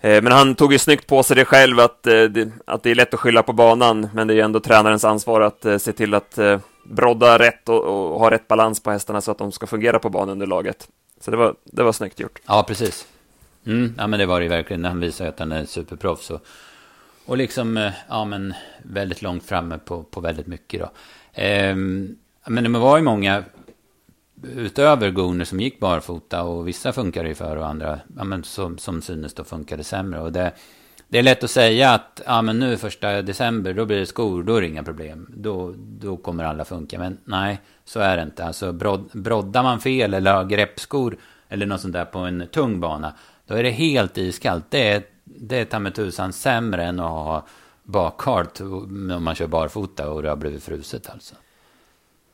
Eh, 0.01 0.21
men 0.21 0.31
han 0.31 0.55
tog 0.55 0.73
ju 0.73 0.79
snyggt 0.79 1.07
på 1.07 1.23
sig 1.23 1.35
det 1.35 1.45
själv, 1.45 1.79
att, 1.79 2.07
eh, 2.07 2.23
att 2.65 2.83
det 2.83 2.91
är 2.91 2.95
lätt 2.95 3.13
att 3.13 3.19
skylla 3.19 3.43
på 3.43 3.53
banan, 3.53 4.09
men 4.13 4.27
det 4.27 4.33
är 4.33 4.43
ändå 4.43 4.59
tränarens 4.59 5.05
ansvar 5.05 5.41
att 5.41 5.81
se 5.81 5.91
till 5.91 6.13
att 6.13 6.39
brodda 6.85 7.39
rätt 7.39 7.69
och, 7.69 7.83
och 7.83 8.19
ha 8.19 8.31
rätt 8.31 8.47
balans 8.47 8.83
på 8.83 8.91
hästarna 8.91 9.21
så 9.21 9.31
att 9.31 9.37
de 9.37 9.51
ska 9.51 9.67
fungera 9.67 9.99
på 9.99 10.09
banunderlaget. 10.09 10.87
Så 11.21 11.31
det 11.31 11.37
var, 11.37 11.55
det 11.63 11.83
var 11.83 11.91
snyggt 11.91 12.19
gjort. 12.19 12.39
Ja, 12.47 12.65
precis. 12.67 13.07
Mm, 13.65 13.93
ja, 13.97 14.07
men 14.07 14.19
det 14.19 14.25
var 14.25 14.39
det 14.39 14.43
ju 14.43 14.49
verkligen. 14.49 14.85
Han 14.85 14.99
visar 14.99 15.25
ju 15.25 15.29
att 15.29 15.39
han 15.39 15.51
är 15.51 15.65
superproffs. 15.65 16.31
Och, 16.31 16.41
och 17.25 17.37
liksom, 17.37 17.77
eh, 17.77 17.93
ja 18.09 18.25
men 18.25 18.53
väldigt 18.83 19.21
långt 19.21 19.43
framme 19.43 19.77
på, 19.77 20.03
på 20.03 20.21
väldigt 20.21 20.47
mycket 20.47 20.79
då. 20.79 20.91
Ehm, 21.33 22.15
men 22.47 22.63
det 22.63 22.79
var 22.79 22.97
ju 22.97 23.03
många 23.03 23.43
utöver 24.43 25.11
goner 25.11 25.45
som 25.45 25.59
gick 25.59 25.79
barfota 25.79 26.43
och 26.43 26.67
vissa 26.67 26.93
funkade 26.93 27.29
ju 27.29 27.35
för 27.35 27.55
och 27.55 27.67
andra 27.67 27.99
ja, 28.17 28.23
men 28.23 28.43
som, 28.43 28.77
som 28.77 29.01
synes 29.01 29.33
då 29.33 29.43
funkade 29.43 29.83
sämre. 29.83 30.19
Och 30.19 30.31
det, 30.31 30.51
det 31.07 31.19
är 31.19 31.23
lätt 31.23 31.43
att 31.43 31.51
säga 31.51 31.93
att 31.93 32.21
ja, 32.25 32.41
men 32.41 32.59
nu 32.59 32.77
första 32.77 33.21
december 33.21 33.73
då 33.73 33.85
blir 33.85 33.99
det 33.99 34.05
skor, 34.05 34.43
då 34.43 34.55
är 34.55 34.61
det 34.61 34.67
inga 34.67 34.83
problem. 34.83 35.29
Då, 35.35 35.73
då 35.77 36.17
kommer 36.17 36.43
alla 36.43 36.65
funka. 36.65 36.99
Men 36.99 37.17
nej, 37.23 37.59
så 37.85 37.99
är 37.99 38.17
det 38.17 38.23
inte. 38.23 38.45
Alltså 38.45 38.71
brod, 38.71 39.09
broddar 39.13 39.63
man 39.63 39.79
fel 39.79 40.13
eller 40.13 40.33
har 40.33 40.45
greppskor 40.45 41.17
eller 41.49 41.65
något 41.65 41.81
sånt 41.81 41.93
där 41.93 42.05
på 42.05 42.19
en 42.19 42.47
tung 42.51 42.79
bana. 42.79 43.13
Då 43.47 43.55
är 43.55 43.63
det 43.63 43.69
helt 43.69 44.17
iskallt. 44.17 44.65
Det 44.69 44.89
är, 44.89 45.03
det 45.25 45.57
är 45.57 45.65
ta 45.65 45.79
med 45.79 45.95
tusan 45.95 46.33
sämre 46.33 46.83
än 46.83 46.99
att 46.99 47.09
ha 47.09 47.45
bakhalt 47.83 48.61
om 48.61 49.23
man 49.23 49.35
kör 49.35 49.47
barfota 49.47 50.09
och 50.09 50.23
det 50.23 50.29
har 50.29 50.35
blivit 50.35 50.63
fruset 50.63 51.09
alltså. 51.09 51.35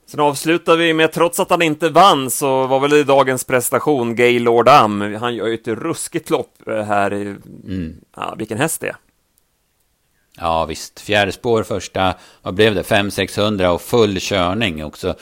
Sen 0.06 0.19
avslutar 0.19 0.77
vi 0.77 0.93
med, 0.93 1.12
trots 1.12 1.39
att 1.39 1.49
han 1.49 1.62
inte 1.62 1.89
vann, 1.89 2.32
så 2.32 2.67
var 2.67 2.80
väl 2.80 2.93
i 2.93 3.04
dagens 3.04 3.43
prestation 3.43 4.15
Gaylord 4.15 4.69
Am. 4.69 5.15
Han 5.15 5.36
gör 5.36 5.47
ju 5.47 5.54
ett 5.54 5.67
ruskigt 5.67 6.30
lopp 6.30 6.67
eh, 6.67 6.84
här. 6.84 7.13
I, 7.13 7.21
mm. 7.67 7.95
ja, 8.15 8.36
vilken 8.38 8.58
häst 8.58 8.82
det 8.82 8.88
är. 8.88 8.95
Ja, 10.38 10.65
visst. 10.65 10.99
Fjärde 10.99 11.32
spår 11.32 11.63
första, 11.63 12.13
vad 12.41 12.54
blev 12.54 12.75
det? 12.75 12.82
500-600 12.82 13.67
och 13.67 13.82
full 13.82 14.17
körning 14.19 14.86
också. 14.86 15.15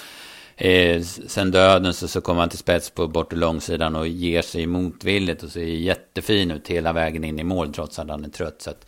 Eh, 0.62 1.02
sen 1.02 1.52
döden 1.52 1.94
så, 1.94 2.08
så 2.08 2.22
kommer 2.22 2.40
han 2.40 2.50
till 2.50 2.60
spets 2.60 2.90
på 2.90 3.08
bort 3.08 3.34
och 3.34 3.40
långsidan 3.40 3.96
och 3.96 4.08
ger 4.08 4.42
sig 4.42 4.66
motvilligt 4.66 5.44
och 5.44 5.50
ser 5.50 5.62
jättefin 5.62 6.52
ut 6.52 6.68
hela 6.68 6.94
vägen 6.94 7.24
in 7.24 7.40
i 7.40 7.44
mål 7.44 7.74
trots 7.74 8.00
att 8.00 8.10
han 8.10 8.26
är 8.26 8.30
trött. 8.30 8.62
Så 8.62 8.70
att, 8.70 8.86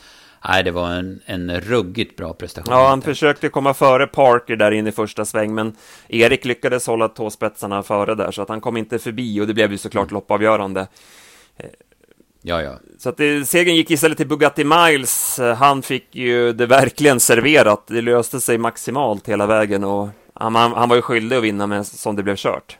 Nej, 0.47 0.63
det 0.63 0.71
var 0.71 0.89
en, 0.89 1.21
en 1.25 1.61
ruggigt 1.61 2.17
bra 2.17 2.33
prestation. 2.33 2.73
Ja, 2.73 2.87
han 2.87 3.01
försökte 3.01 3.49
komma 3.49 3.73
före 3.73 4.07
Parker 4.07 4.55
där 4.55 4.71
in 4.71 4.87
i 4.87 4.91
första 4.91 5.25
sväng, 5.25 5.53
men 5.53 5.75
Erik 6.07 6.45
lyckades 6.45 6.87
hålla 6.87 7.07
tåspetsarna 7.07 7.83
före 7.83 8.15
där, 8.15 8.31
så 8.31 8.41
att 8.41 8.49
han 8.49 8.61
kom 8.61 8.77
inte 8.77 8.99
förbi 8.99 9.41
och 9.41 9.47
det 9.47 9.53
blev 9.53 9.71
ju 9.71 9.77
såklart 9.77 10.11
mm. 10.11 10.13
loppavgörande. 10.13 10.87
Ja, 12.41 12.61
ja. 12.61 12.79
Så 12.97 13.09
att 13.09 13.17
det, 13.17 13.45
segern 13.45 13.75
gick 13.75 13.91
istället 13.91 14.17
till 14.17 14.27
Bugatti 14.27 14.63
Miles. 14.63 15.39
Han 15.57 15.81
fick 15.81 16.15
ju 16.15 16.53
det 16.53 16.65
verkligen 16.65 17.19
serverat. 17.19 17.87
Det 17.87 18.01
löste 18.01 18.41
sig 18.41 18.57
maximalt 18.57 19.29
hela 19.29 19.45
vägen 19.45 19.83
och 19.83 20.09
han, 20.41 20.55
han 20.55 20.89
var 20.89 20.95
ju 20.95 21.01
skyldig 21.01 21.35
att 21.35 21.43
vinna 21.43 21.67
men 21.67 21.85
som 21.85 22.15
det 22.15 22.23
blev 22.23 22.35
kört. 22.35 22.77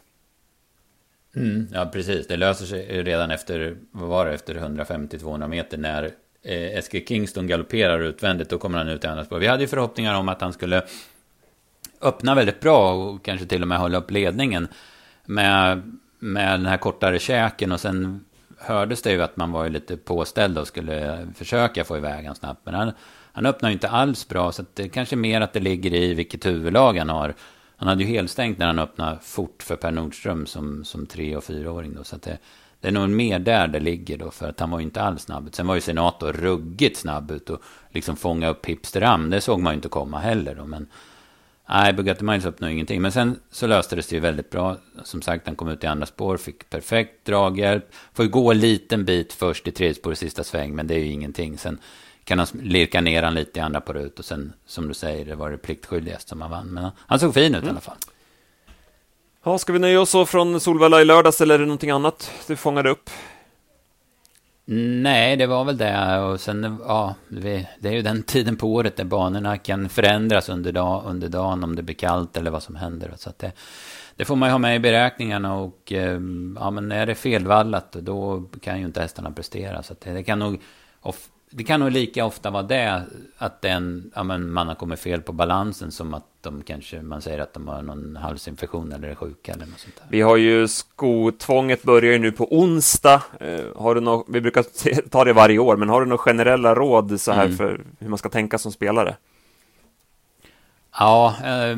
Mm, 1.36 1.67
ja, 1.74 1.86
precis. 1.86 2.28
Det 2.28 2.38
löser 2.38 2.65
sig 2.65 3.04
redan 3.04 3.32
efter, 3.32 3.78
vad 3.91 4.10
var 4.10 4.26
det, 4.26 4.34
efter 4.34 4.56
150-200 4.56 5.47
meter 5.47 5.78
när 5.78 6.04
eh, 6.43 6.78
Eskil 6.78 7.06
Kingston 7.08 7.47
galopperar 7.47 8.00
utvändigt, 8.00 8.50
då 8.50 8.58
kommer 8.58 8.78
han 8.78 8.88
ut 8.88 9.04
i 9.04 9.08
andra 9.08 9.26
spår. 9.26 9.39
Vi 9.39 9.47
hade 9.47 9.63
ju 9.63 9.67
förhoppningar 9.67 10.15
om 10.15 10.30
att 10.30 10.41
han 10.41 10.54
skulle 10.54 10.84
öppna 12.02 12.36
väldigt 12.36 12.60
bra 12.60 12.93
och 12.93 13.26
kanske 13.26 13.45
till 13.45 13.62
och 13.62 13.67
med 13.67 13.78
hålla 13.78 13.97
upp 13.97 14.12
ledningen 14.12 14.67
med, 15.26 15.82
med 16.19 16.60
den 16.60 16.65
här 16.65 16.78
kortare 16.78 17.19
käken 17.19 17.71
och 17.71 17.80
sen 17.80 18.26
hördes 18.58 19.02
det 19.02 19.12
ju 19.12 19.21
att 19.21 19.38
man 19.38 19.52
var 19.52 19.69
lite 19.69 19.97
påställd 19.97 20.58
och 20.58 20.67
skulle 20.67 21.28
försöka 21.36 21.84
få 21.84 21.97
iväg 21.97 22.17
honom 22.17 22.36
snabbt. 22.36 22.62
Men 22.63 22.74
han, 22.74 22.91
han 23.34 23.46
öppnar 23.46 23.70
ju 23.70 23.74
inte 23.74 23.89
alls 23.89 24.28
bra, 24.28 24.52
så 24.52 24.65
det 24.74 24.84
är 24.84 24.88
kanske 24.88 25.15
mer 25.15 25.41
att 25.41 25.54
det 25.54 25.60
ligger 25.60 25.94
i 25.94 26.13
vilket 26.13 26.46
huvudlag 26.46 26.98
han 26.98 27.10
har. 27.10 27.36
Han 27.76 27.88
hade 27.88 28.04
ju 28.04 28.10
helstängt 28.10 28.58
när 28.58 28.65
han 28.65 28.80
öppnade 28.80 29.17
fort 29.22 29.63
för 29.63 29.76
Per 29.76 29.91
Nordström 29.91 30.46
som, 30.46 30.86
som 30.86 31.06
tre 31.06 31.36
och 31.36 31.44
fyraåring 31.44 31.94
då. 31.96 32.04
Så 32.04 32.15
att 32.15 32.22
det, 32.22 32.38
det 32.80 32.88
är 32.88 32.91
nog 32.91 33.10
mer 33.10 33.39
där 33.39 33.67
det 33.67 33.80
ligger 33.80 34.17
då, 34.17 34.32
för 34.32 34.50
att 34.50 34.60
han 34.60 34.70
var 34.70 34.80
ju 34.80 34.86
inte 34.86 35.02
alls 35.02 35.22
snabb. 35.22 35.50
Sen 35.52 35.67
var 35.67 35.76
ju 35.76 35.82
Senator 35.82 36.34
ruggigt 36.34 36.98
snabb 36.98 37.32
ut 37.32 37.50
och 37.50 37.62
liksom 37.89 38.15
fånga 38.15 38.50
upp 38.50 38.65
Hipsteram. 38.65 39.30
Det 39.30 39.41
såg 39.41 39.60
man 39.60 39.74
ju 39.74 39.76
inte 39.76 39.89
komma 39.89 40.20
heller 40.20 40.56
då, 40.56 40.65
men... 40.65 40.88
Nej, 41.70 41.94
Bugatti 41.94 42.24
Miles 42.24 42.46
uppnådde 42.46 42.74
ingenting. 42.74 43.02
Men 43.02 43.12
sen 43.12 43.39
så 43.52 43.67
löste 43.67 43.96
det 43.96 44.04
sig 44.04 44.15
ju 44.15 44.20
väldigt 44.20 44.50
bra. 44.50 44.78
Som 45.04 45.22
sagt, 45.22 45.48
han 45.48 45.56
kom 45.56 45.67
ut 45.67 45.84
i 45.84 45.88
andra 45.88 46.06
spår, 46.06 46.38
fick 46.38 46.70
perfekt 46.70 47.26
draghjälp. 47.26 47.86
Får 48.13 48.26
ju 48.26 48.32
gå 48.32 48.52
en 48.52 48.60
liten 48.60 49.06
bit 49.06 49.34
först 49.34 49.67
i 49.67 49.72
tredje 49.72 49.94
spår 49.94 50.13
i 50.13 50.15
sista 50.15 50.44
sväng, 50.44 50.76
men 50.76 50.88
det 50.88 50.96
är 50.96 51.00
ju 51.00 51.12
ingenting. 51.12 51.58
Sen 51.58 51.78
kan 52.24 52.40
han 52.40 52.48
lirka 52.62 53.02
ner 53.02 53.24
han 53.24 53.34
lite 53.34 53.60
i 53.60 53.62
andra 53.62 53.82
på 53.82 53.94
ut 53.94 54.20
och 54.20 54.26
sen, 54.26 54.54
som 54.66 54.88
du 54.88 54.94
säger, 54.94 55.26
det 55.26 55.36
var 55.36 55.52
det 55.52 55.58
pliktskyldigast 55.58 56.30
som 56.30 56.42
han 56.42 56.52
vann. 56.52 56.68
Men 56.68 56.92
han 56.98 57.20
såg 57.20 57.34
fin 57.34 57.56
ut 57.56 57.64
mm. 57.64 57.68
i 57.68 57.70
alla 57.70 57.82
fall. 57.82 57.98
Ja, 59.44 59.58
ska 59.58 59.74
vi 59.74 59.80
nöja 59.80 60.02
oss 60.02 60.10
så 60.10 60.26
från 60.26 60.60
Solvalla 60.60 61.02
i 61.02 61.06
lördags 61.06 61.42
eller 61.42 61.56
är 61.56 61.60
det 61.60 61.66
någonting 61.66 61.90
annat 61.90 62.32
du 62.48 62.56
fångade 62.56 62.90
upp? 62.90 63.10
Nej, 64.66 65.38
det 65.38 65.48
var 65.48 65.64
väl 65.64 65.78
det. 65.78 66.20
Och 66.20 66.42
sen, 66.42 66.80
ja, 66.88 67.16
det 67.30 67.68
är 67.84 67.92
ju 67.92 68.02
den 68.02 68.24
tiden 68.24 68.58
på 68.58 68.74
året 68.74 68.96
där 68.96 69.04
banorna 69.04 69.58
kan 69.58 69.90
förändras 69.90 70.50
under, 70.50 70.72
dag, 70.72 71.04
under 71.06 71.30
dagen 71.30 71.64
om 71.64 71.76
det 71.76 71.84
blir 71.84 71.96
kallt 71.96 72.38
eller 72.38 72.52
vad 72.52 72.64
som 72.64 72.76
händer. 72.76 73.14
Så 73.18 73.32
det, 73.38 73.52
det 74.16 74.26
får 74.26 74.36
man 74.36 74.50
ju 74.50 74.52
ha 74.52 74.60
med 74.60 74.76
i 74.76 74.80
beräkningarna 74.80 75.56
och 75.56 75.92
eh, 75.92 76.20
ja, 76.56 76.72
men 76.72 76.92
är 76.92 77.06
det 77.06 77.16
felvallat 77.16 77.92
då 77.92 78.44
kan 78.62 78.80
ju 78.80 78.86
inte 78.86 79.02
hästarna 79.02 79.32
prestera. 79.32 79.84
Så 79.84 79.96
det, 80.04 80.12
det 80.12 80.24
kan 80.24 80.40
nog 80.40 80.62
det 81.54 81.64
kan 81.64 81.80
nog 81.80 81.92
lika 81.92 82.26
ofta 82.26 82.50
vara 82.50 82.64
det, 82.64 83.04
att 83.38 83.62
den, 83.62 84.12
ja, 84.16 84.24
men 84.24 84.52
man 84.52 84.68
har 84.68 84.76
kommit 84.76 85.00
fel 85.00 85.22
på 85.22 85.32
balansen 85.32 85.92
som 85.92 86.14
att 86.14 86.26
de 86.42 86.64
kanske, 86.64 87.02
man 87.02 87.22
säger 87.22 87.40
att 87.40 87.54
de 87.54 87.68
har 87.68 87.82
någon 87.82 88.16
halsinfektion 88.16 88.92
eller 88.92 89.08
är 89.08 89.16
sjuka 89.16 89.52
eller 89.52 89.66
något 89.66 89.80
sånt 89.80 89.96
där. 89.96 90.06
Vi 90.10 90.22
har 90.22 90.38
ju 90.38 90.68
skotvånget 90.68 91.84
börjar 91.84 92.14
ju 92.14 92.20
nu 92.20 92.32
på 92.32 92.48
onsdag. 92.58 93.24
Eh, 93.40 93.60
har 93.76 93.96
du 93.96 94.02
något, 94.02 94.26
vi 94.30 94.42
brukar 94.42 94.64
ta 95.10 95.24
det 95.24 95.34
varje 95.34 95.60
år, 95.60 95.78
men 95.78 95.90
har 95.90 96.02
du 96.02 96.08
några 96.08 96.18
generella 96.18 96.76
råd 96.76 97.22
så 97.22 97.32
här 97.32 97.46
mm. 97.46 97.58
för 97.58 97.82
hur 98.00 98.10
man 98.10 98.18
ska 98.18 98.30
tänka 98.30 98.58
som 98.58 98.72
spelare? 98.72 99.16
Ja, 101.00 101.36
eh, 101.44 101.78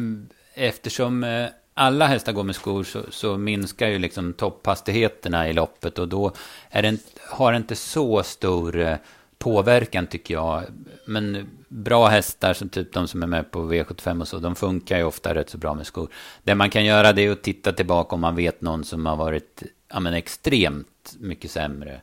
eftersom 0.54 1.24
eh, 1.24 1.48
alla 1.74 2.08
hästar 2.08 2.34
går 2.34 2.44
med 2.44 2.56
skor 2.56 2.84
så, 2.84 3.04
så, 3.10 3.38
minskar 3.38 3.88
ju 3.88 4.00
liksom 4.00 4.34
topphastigheterna 4.34 5.50
i 5.50 5.54
loppet 5.54 6.00
och 6.00 6.08
då 6.08 6.32
är 6.70 6.82
det, 6.82 6.98
har 7.30 7.52
det 7.52 7.58
inte 7.58 7.76
så 7.76 8.24
stor 8.24 8.80
eh, 8.80 8.96
påverkan 9.44 10.08
tycker 10.08 10.34
jag. 10.34 10.64
Men 11.06 11.48
bra 11.68 12.08
hästar, 12.08 12.54
som 12.54 12.70
typ 12.70 12.94
de 12.94 13.08
som 13.08 13.24
är 13.24 13.28
med 13.28 13.52
på 13.52 13.60
V75 13.60 14.22
och 14.22 14.28
så, 14.28 14.38
de 14.38 14.56
funkar 14.56 14.98
ju 14.98 15.04
ofta 15.04 15.36
rätt 15.36 15.50
så 15.50 15.58
bra 15.58 15.74
med 15.74 15.86
skor. 15.86 16.10
Det 16.44 16.56
man 16.56 16.70
kan 16.70 16.86
göra 16.86 17.14
det 17.14 17.22
är 17.22 17.32
att 17.32 17.42
titta 17.42 17.72
tillbaka 17.72 18.16
om 18.16 18.22
man 18.22 18.36
vet 18.36 18.62
någon 18.62 18.84
som 18.84 19.06
har 19.06 19.16
varit 19.16 19.64
ja, 19.90 20.00
men 20.00 20.14
extremt 20.14 21.16
mycket 21.20 21.52
sämre 21.52 22.02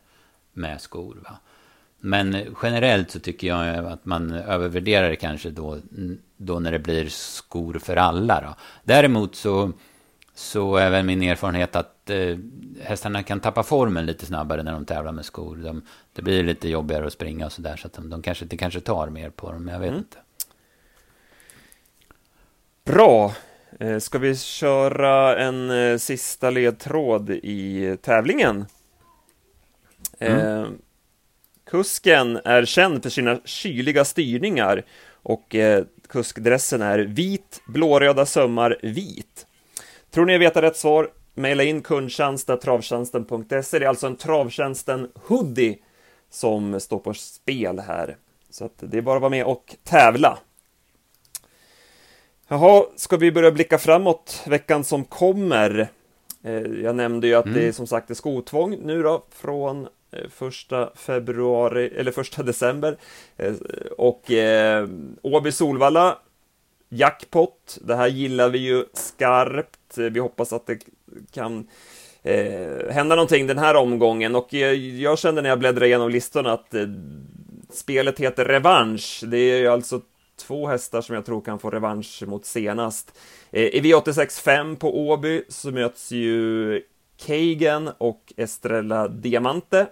med 0.53 0.81
skor. 0.81 1.16
Va? 1.24 1.37
Men 2.00 2.57
generellt 2.62 3.11
så 3.11 3.20
tycker 3.20 3.46
jag 3.46 3.87
att 3.87 4.05
man 4.05 4.33
övervärderar 4.33 5.11
det 5.11 5.16
kanske 5.16 5.50
då, 5.50 5.79
då 6.37 6.59
när 6.59 6.72
det 6.72 6.79
blir 6.79 7.09
skor 7.09 7.79
för 7.79 7.96
alla. 7.96 8.40
Då. 8.40 8.55
Däremot 8.85 9.37
så 9.37 9.72
så 10.40 10.76
är 10.76 10.90
väl 10.90 11.05
min 11.05 11.22
erfarenhet 11.22 11.76
att 11.76 12.11
eh, 12.11 12.38
hästarna 12.83 13.22
kan 13.22 13.40
tappa 13.40 13.62
formen 13.62 14.07
lite 14.07 14.26
snabbare 14.26 14.62
när 14.62 14.72
de 14.72 14.85
tävlar 14.85 15.12
med 15.12 15.24
skor. 15.24 15.57
De, 15.57 15.83
det 16.12 16.22
blir 16.22 16.44
lite 16.44 16.68
jobbigare 16.68 17.07
att 17.07 17.12
springa 17.12 17.46
och 17.46 17.53
sådär, 17.53 17.76
så 17.76 17.87
att 17.87 17.92
de, 17.92 18.11
de 18.11 18.22
kanske, 18.22 18.44
det 18.44 18.57
kanske 18.57 18.81
tar 18.81 19.09
mer 19.09 19.31
på 19.31 19.53
dem, 19.53 19.68
jag 19.68 19.79
vet 19.79 19.88
mm. 19.88 19.98
inte. 19.98 20.16
Bra. 22.85 23.35
Eh, 23.81 23.98
ska 23.98 24.18
vi 24.18 24.37
köra 24.37 25.38
en 25.38 25.70
eh, 25.70 25.98
sista 25.98 26.50
ledtråd 26.50 27.31
i 27.31 27.96
tävlingen? 28.03 28.66
Mm. 30.18 30.62
Eh, 30.62 30.68
kusken 31.70 32.40
är 32.44 32.64
känd 32.64 33.03
för 33.03 33.11
sina 33.11 33.40
kyliga 33.44 34.05
styrningar 34.05 34.85
och 35.12 35.55
eh, 35.55 35.85
kuskdressen 36.09 36.83
är 36.83 36.98
vit, 36.98 37.62
blåröda 37.66 38.26
sömmar, 38.26 38.79
vit. 38.83 39.46
Tror 40.10 40.26
ni 40.26 40.32
jag 40.32 40.40
vet 40.40 40.56
rätt 40.56 40.76
svar? 40.76 41.10
Maila 41.34 41.62
in 41.62 41.82
kundtjänst.travtjänsten.se. 41.82 43.78
Det 43.78 43.84
är 43.84 43.88
alltså 43.88 44.06
en 44.06 44.16
Travtjänsten 44.16 45.10
hoodie 45.14 45.78
som 46.30 46.80
står 46.80 46.98
på 46.98 47.14
spel 47.14 47.78
här. 47.78 48.16
Så 48.50 48.64
att 48.64 48.74
det 48.78 48.98
är 48.98 49.02
bara 49.02 49.16
att 49.16 49.22
vara 49.22 49.30
med 49.30 49.44
och 49.44 49.76
tävla. 49.84 50.38
Jaha, 52.48 52.84
ska 52.96 53.16
vi 53.16 53.32
börja 53.32 53.50
blicka 53.50 53.78
framåt 53.78 54.42
veckan 54.46 54.84
som 54.84 55.04
kommer? 55.04 55.88
Eh, 56.42 56.62
jag 56.62 56.96
nämnde 56.96 57.26
ju 57.26 57.34
att 57.34 57.44
mm. 57.44 57.58
det 57.58 57.68
är 57.68 57.72
som 57.72 57.86
sagt 57.86 58.10
är 58.10 58.14
skotvång 58.14 58.78
nu 58.82 59.02
då 59.02 59.24
från 59.30 59.88
eh, 60.10 60.28
första 60.30 60.90
februari, 60.94 61.92
eller 61.96 62.12
första 62.12 62.42
december. 62.42 62.96
Eh, 63.36 63.54
och 63.98 64.30
eh, 64.30 64.88
Åby 65.22 65.52
Solvalla, 65.52 66.18
jackpot. 66.88 67.78
Det 67.82 67.96
här 67.96 68.08
gillar 68.08 68.48
vi 68.48 68.58
ju 68.58 68.84
skarpt. 68.92 69.79
Eh, 69.98 70.05
vi 70.05 70.20
hoppas 70.20 70.53
att 70.53 70.66
det 70.66 70.79
kan 71.31 71.66
eh, 72.22 72.90
hända 72.90 73.14
någonting 73.14 73.46
den 73.46 73.59
här 73.59 73.74
omgången 73.74 74.37
och 74.37 74.53
jag, 74.53 74.74
jag 74.76 75.18
kände 75.18 75.42
när 75.42 75.48
jag 75.48 75.59
bläddrade 75.59 75.87
igenom 75.87 76.11
listorna 76.11 76.53
att 76.53 76.74
eh, 76.74 76.87
spelet 77.70 78.20
heter 78.20 78.44
Revansch. 78.44 79.22
Det 79.26 79.38
är 79.38 79.59
ju 79.59 79.66
alltså 79.66 80.00
två 80.37 80.66
hästar 80.66 81.00
som 81.00 81.14
jag 81.14 81.26
tror 81.26 81.40
kan 81.40 81.59
få 81.59 81.70
revansch 81.70 82.22
mot 82.26 82.44
senast. 82.44 83.18
Eh, 83.50 83.62
I 83.64 83.81
V86 83.81 84.76
på 84.76 85.09
Åby 85.09 85.44
så 85.48 85.70
möts 85.70 86.12
ju 86.12 86.83
Kagan 87.16 87.90
och 87.98 88.33
Estrella 88.37 89.09
Diamante. 89.09 89.87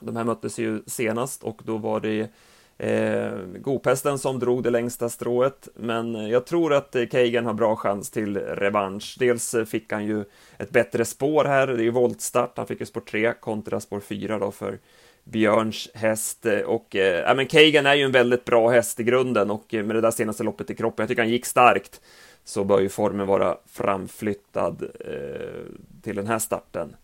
De 0.00 0.16
här 0.16 0.24
möttes 0.24 0.58
ju 0.58 0.82
senast 0.86 1.42
och 1.42 1.60
då 1.64 1.76
var 1.76 2.00
det 2.00 2.28
eh, 2.78 3.32
Gopesten 3.60 4.18
som 4.18 4.38
drog 4.38 4.62
det 4.62 4.70
längsta 4.70 5.08
strået, 5.08 5.68
men 5.74 6.28
jag 6.28 6.46
tror 6.46 6.72
att 6.74 6.96
eh, 6.96 7.06
Kagan 7.06 7.46
har 7.46 7.54
bra 7.54 7.76
chans 7.76 8.10
till 8.10 8.36
revansch. 8.36 9.16
Dels 9.18 9.54
eh, 9.54 9.64
fick 9.64 9.92
han 9.92 10.04
ju 10.04 10.24
ett 10.58 10.70
bättre 10.70 11.04
spår 11.04 11.44
här, 11.44 11.66
det 11.66 11.72
är 11.72 11.84
ju 11.84 11.90
voltstart, 11.90 12.56
han 12.56 12.66
fick 12.66 12.80
ju 12.80 12.86
spår 12.86 13.00
3 13.00 13.32
kontra 13.40 13.80
spår 13.80 14.00
4 14.00 14.38
då 14.38 14.50
för 14.50 14.78
Björns 15.24 15.88
häst 15.94 16.46
eh, 16.46 16.60
och 16.60 16.96
eh, 16.96 17.20
ja, 17.20 17.34
men 17.34 17.46
Kagan 17.46 17.86
är 17.86 17.94
ju 17.94 18.02
en 18.02 18.12
väldigt 18.12 18.44
bra 18.44 18.68
häst 18.68 19.00
i 19.00 19.04
grunden 19.04 19.50
och 19.50 19.64
med 19.70 19.88
det 19.88 20.00
där 20.00 20.10
senaste 20.10 20.42
loppet 20.42 20.70
i 20.70 20.74
kroppen, 20.74 21.02
jag 21.02 21.08
tycker 21.08 21.22
han 21.22 21.30
gick 21.30 21.46
starkt, 21.46 22.00
så 22.44 22.64
bör 22.64 22.80
ju 22.80 22.88
formen 22.88 23.26
vara 23.26 23.56
framflyttad 23.66 24.82
eh, 25.00 25.62
till 26.02 26.16
den 26.16 26.26
här 26.26 26.38
starten. 26.38 26.96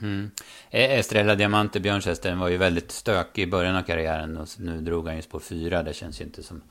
Mm. 0.00 0.30
Estrella 0.70 1.34
Diamante, 1.34 1.80
Björnshästen, 1.80 2.38
var 2.38 2.48
ju 2.48 2.56
väldigt 2.56 2.90
stökig 2.90 3.42
i 3.42 3.46
början 3.46 3.76
av 3.76 3.82
karriären 3.82 4.36
och 4.36 4.48
nu 4.58 4.80
drog 4.80 5.06
han 5.06 5.16
ju 5.16 5.22
spår 5.22 5.40
4. 5.40 5.82
Det 5.82 5.94
känns 5.94 6.20
ju 6.20 6.24
inte 6.24 6.42
som 6.42 6.62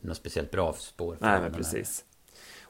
något 0.00 0.16
speciellt 0.16 0.50
bra 0.50 0.72
spår. 0.72 1.16
Nej, 1.20 1.40
men 1.40 1.52
precis. 1.52 2.04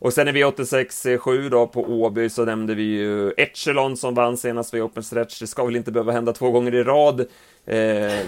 Och 0.01 0.13
sen 0.13 0.29
i 0.29 0.33
V86 0.33 1.19
7 1.19 1.49
då 1.49 1.67
på 1.67 1.81
Åby 1.81 2.29
så 2.29 2.45
nämnde 2.45 2.75
vi 2.75 2.83
ju 2.83 3.31
Echelon 3.31 3.97
som 3.97 4.15
vann 4.15 4.37
senast 4.37 4.75
vid 4.75 4.83
Open 4.83 5.03
Stretch. 5.03 5.41
Det 5.41 5.47
ska 5.47 5.65
väl 5.65 5.77
inte 5.77 5.93
behöva 5.93 6.13
hända 6.13 6.33
två 6.33 6.51
gånger 6.51 6.75
i 6.75 6.83
rad. 6.83 7.21
Eh, 7.21 7.77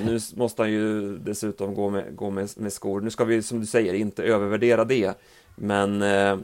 nu 0.05 0.19
måste 0.35 0.63
han 0.63 0.73
ju 0.73 1.17
dessutom 1.19 1.75
gå 1.75 1.91
med, 1.91 2.17
gå 2.17 2.31
med, 2.31 2.49
med 2.57 2.73
skor. 2.73 3.01
Nu 3.01 3.11
ska 3.11 3.25
vi, 3.25 3.43
som 3.43 3.61
du 3.61 3.67
säger, 3.67 3.95
inte 3.95 4.23
övervärdera 4.23 4.85
det. 4.85 5.19
Men 5.57 6.03
eh, 6.03 6.39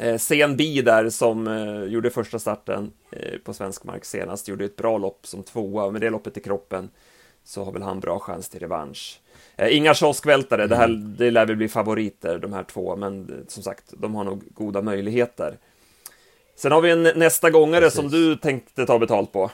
eh 0.00 0.16
CNB 0.18 0.82
där 0.82 1.10
som 1.10 1.46
eh, 1.48 1.84
gjorde 1.84 2.10
första 2.10 2.38
starten 2.38 2.92
eh, 3.10 3.38
på 3.44 3.54
svensk 3.54 3.84
mark 3.84 4.04
senast, 4.04 4.48
gjorde 4.48 4.64
ett 4.64 4.76
bra 4.76 4.98
lopp 4.98 5.26
som 5.26 5.42
tvåa. 5.42 5.90
Med 5.90 6.00
det 6.00 6.10
loppet 6.10 6.36
i 6.36 6.40
kroppen 6.40 6.90
så 7.44 7.64
har 7.64 7.72
väl 7.72 7.82
han 7.82 8.00
bra 8.00 8.18
chans 8.18 8.48
till 8.48 8.60
revansch. 8.60 9.20
Eh, 9.56 9.76
inga 9.76 9.94
kioskvältare, 9.94 10.66
det, 10.66 10.76
här, 10.76 10.84
mm. 10.84 11.16
det 11.18 11.30
lär 11.30 11.46
väl 11.46 11.56
bli 11.56 11.68
favoriter 11.68 12.38
de 12.38 12.52
här 12.52 12.64
två, 12.64 12.96
men 12.96 13.28
eh, 13.28 13.46
som 13.48 13.62
sagt, 13.62 13.84
de 13.90 14.14
har 14.14 14.24
nog 14.24 14.42
goda 14.54 14.82
möjligheter. 14.82 15.58
Sen 16.56 16.72
har 16.72 16.80
vi 16.80 16.90
en 16.90 17.02
nästa 17.02 17.50
gångare 17.50 17.80
precis. 17.80 18.00
som 18.00 18.08
du 18.08 18.36
tänkte 18.36 18.86
ta 18.86 18.98
betalt 18.98 19.32
på. 19.32 19.50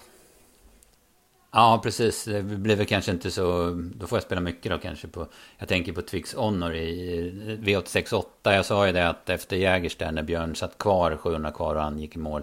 Ja, 1.53 1.81
precis. 1.83 2.25
Det 2.25 2.43
blir 2.43 2.77
väl 2.77 2.87
kanske 2.87 3.11
inte 3.11 3.31
så... 3.31 3.71
Då 3.95 4.07
får 4.07 4.17
jag 4.17 4.23
spela 4.23 4.41
mycket 4.41 4.73
då 4.73 4.79
kanske 4.79 5.09
på... 5.09 5.27
Jag 5.59 5.69
tänker 5.69 5.93
på 5.93 6.03
Twix 6.03 6.35
Honor 6.35 6.75
i 6.75 7.59
V868. 7.63 8.25
Jag 8.43 8.65
sa 8.65 8.87
ju 8.87 8.93
det 8.93 9.09
att 9.09 9.31
efter 9.31 9.57
Jägers 9.57 9.97
där 9.97 10.13
när 10.13 10.23
Björn 10.23 10.55
satt 10.55 10.79
kvar, 10.79 11.17
700 11.17 11.51
kvar 11.51 11.75
och 11.75 11.83
han 11.83 11.99
gick 11.99 12.17
i 12.17 12.19
mål. 12.19 12.43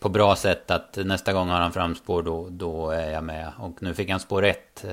På 0.00 0.08
bra 0.08 0.36
sätt 0.36 0.70
att 0.70 0.96
nästa 0.96 1.32
gång 1.32 1.48
har 1.48 1.60
han 1.60 1.72
framspår 1.72 2.22
då, 2.22 2.48
då 2.50 2.90
är 2.90 3.10
jag 3.10 3.24
med. 3.24 3.52
Och 3.58 3.82
nu 3.82 3.94
fick 3.94 4.10
han 4.10 4.20
spår 4.20 4.44
1. 4.44 4.84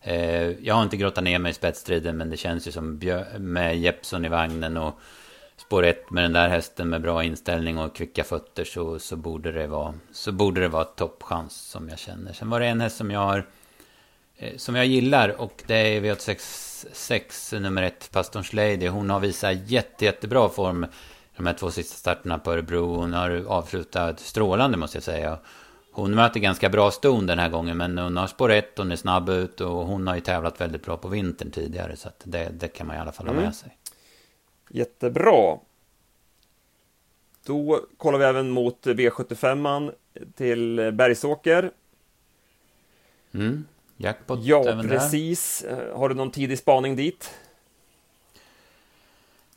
Eh, 0.00 0.50
jag 0.50 0.74
har 0.74 0.82
inte 0.82 0.96
grottat 0.96 1.24
ner 1.24 1.38
mig 1.38 1.50
i 1.50 1.54
spetsstriden 1.54 2.16
men 2.16 2.30
det 2.30 2.36
känns 2.36 2.68
ju 2.68 2.72
som 2.72 3.00
med 3.38 3.78
Jeppson 3.78 4.24
i 4.24 4.28
vagnen 4.28 4.76
och 4.76 5.00
spår 5.56 5.84
1 5.84 6.10
med 6.10 6.24
den 6.24 6.32
där 6.32 6.48
hästen 6.48 6.88
med 6.88 7.02
bra 7.02 7.24
inställning 7.24 7.78
och 7.78 7.96
kvicka 7.96 8.24
fötter 8.24 8.64
så, 8.64 8.98
så, 8.98 9.16
borde 9.16 9.52
det 9.52 9.66
vara, 9.66 9.94
så 10.12 10.32
borde 10.32 10.60
det 10.60 10.68
vara 10.68 10.84
toppchans 10.84 11.56
som 11.56 11.88
jag 11.88 11.98
känner. 11.98 12.32
Sen 12.32 12.50
var 12.50 12.60
det 12.60 12.66
en 12.66 12.80
häst 12.80 12.96
som 12.96 13.10
jag 13.10 13.20
har 13.20 13.46
eh, 14.36 14.56
som 14.56 14.74
jag 14.74 14.86
gillar 14.86 15.40
och 15.40 15.62
det 15.66 15.74
är 15.74 16.00
V86 16.00 17.60
nummer 17.60 17.82
1 17.82 18.10
Pastorns 18.12 18.52
Lady. 18.52 18.88
Hon 18.88 19.10
har 19.10 19.20
visat 19.20 19.70
jätte, 19.70 20.04
jättebra 20.04 20.48
form 20.48 20.86
de 21.36 21.46
här 21.46 21.54
två 21.54 21.70
sista 21.70 21.96
starterna 21.96 22.38
på 22.38 22.52
Örebro. 22.52 22.96
Hon 22.96 23.12
har 23.12 23.44
avslutat 23.48 24.20
strålande 24.20 24.76
måste 24.76 24.96
jag 24.96 25.04
säga. 25.04 25.38
Hon 25.92 26.14
möter 26.14 26.40
ganska 26.40 26.68
bra 26.68 26.90
ston 26.90 27.26
den 27.26 27.38
här 27.38 27.48
gången 27.48 27.76
men 27.76 27.98
hon 27.98 28.16
har 28.16 28.26
spår 28.26 28.52
1, 28.52 28.78
hon 28.78 28.92
är 28.92 28.96
snabb 28.96 29.28
ut 29.28 29.60
och 29.60 29.86
hon 29.86 30.06
har 30.06 30.14
ju 30.14 30.20
tävlat 30.20 30.60
väldigt 30.60 30.84
bra 30.84 30.96
på 30.96 31.08
vintern 31.08 31.50
tidigare 31.50 31.96
så 31.96 32.08
att 32.08 32.22
det, 32.24 32.48
det 32.52 32.68
kan 32.68 32.86
man 32.86 32.96
i 32.96 32.98
alla 32.98 33.12
fall 33.12 33.26
ha 33.26 33.34
med 33.34 33.42
mm. 33.42 33.54
Jättebra. 34.68 35.58
Då 37.46 37.80
kollar 37.96 38.18
vi 38.18 38.24
även 38.24 38.50
mot 38.50 38.86
V75 38.86 39.92
till 40.34 40.90
Bergsåker. 40.92 41.70
Mm, 43.34 43.64
jackpot 43.96 44.38
Ja, 44.42 44.68
även 44.68 44.88
precis. 44.88 45.64
Där. 45.68 45.92
Har 45.92 46.08
du 46.08 46.14
någon 46.14 46.30
tidig 46.30 46.58
spaning 46.58 46.96
dit? 46.96 47.30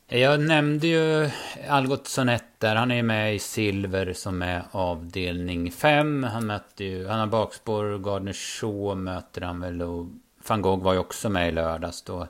Jag 0.08 0.40
nämnde 0.40 0.88
ju 0.88 1.30
Algot 1.68 2.08
Sonett 2.08 2.46
där. 2.58 2.76
Han 2.76 2.92
är 2.92 3.04
med 3.04 3.36
i 3.36 3.40
Silver 3.40 4.14
som 4.14 4.42
är 4.42 4.64
avdelning 4.72 5.72
5. 5.72 6.24
Han 6.24 6.48
möter 6.48 6.86
ju, 6.86 7.08
han 7.08 7.20
har 7.20 7.28
bakspår, 7.28 7.98
Gardner 7.98 8.34
Shaw 8.34 8.96
möter 8.96 9.42
han 9.42 9.60
väl 9.60 9.82
och 9.82 10.08
van 10.48 10.62
Gogh 10.62 10.84
var 10.84 10.94
ju 10.94 11.00
också 11.00 11.30
med 11.30 11.50
i 11.50 11.52
lördags 11.52 12.02
då. 12.02 12.28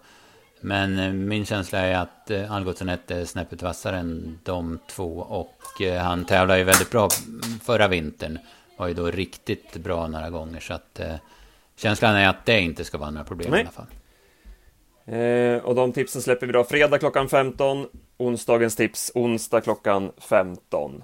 Men 0.62 1.00
eh, 1.00 1.14
min 1.14 1.46
känsla 1.46 1.80
är 1.80 1.96
att 1.96 2.32
eh, 2.32 2.52
Algot 2.52 2.78
Sonett 2.78 3.12
är 3.12 3.26
snäppet 3.26 3.62
vassare 3.62 3.98
än 3.98 4.40
de 4.44 4.80
två 4.88 5.18
och 5.18 5.82
eh, 5.82 6.02
han 6.02 6.26
tävlade 6.26 6.60
ju 6.60 6.66
väldigt 6.66 6.92
bra 6.92 7.10
förra 7.64 7.88
vintern. 7.88 8.40
Var 8.78 8.88
ju 8.88 8.94
då 8.94 9.12
riktigt 9.12 9.78
bra 9.78 10.08
några 10.08 10.30
gånger 10.30 10.60
så 10.60 10.74
att 10.74 11.02
känslan 11.76 12.16
är 12.16 12.30
att 12.30 12.46
det 12.46 12.62
inte 12.62 12.84
ska 12.84 12.98
vara 12.98 13.10
några 13.10 13.26
problem 13.26 13.52
Nej. 13.52 13.60
i 13.60 13.64
alla 13.64 13.72
fall. 13.72 13.88
Eh, 15.08 15.66
och 15.66 15.76
de 15.76 15.94
tipsen 15.94 16.22
släpper 16.22 16.48
vi 16.48 16.54
då 16.54 16.64
fredag 16.64 17.00
klockan 17.00 17.30
15, 17.30 17.88
onsdagens 18.18 18.76
tips 18.76 19.12
onsdag 19.16 19.62
klockan 19.62 20.12
15. 20.18 21.04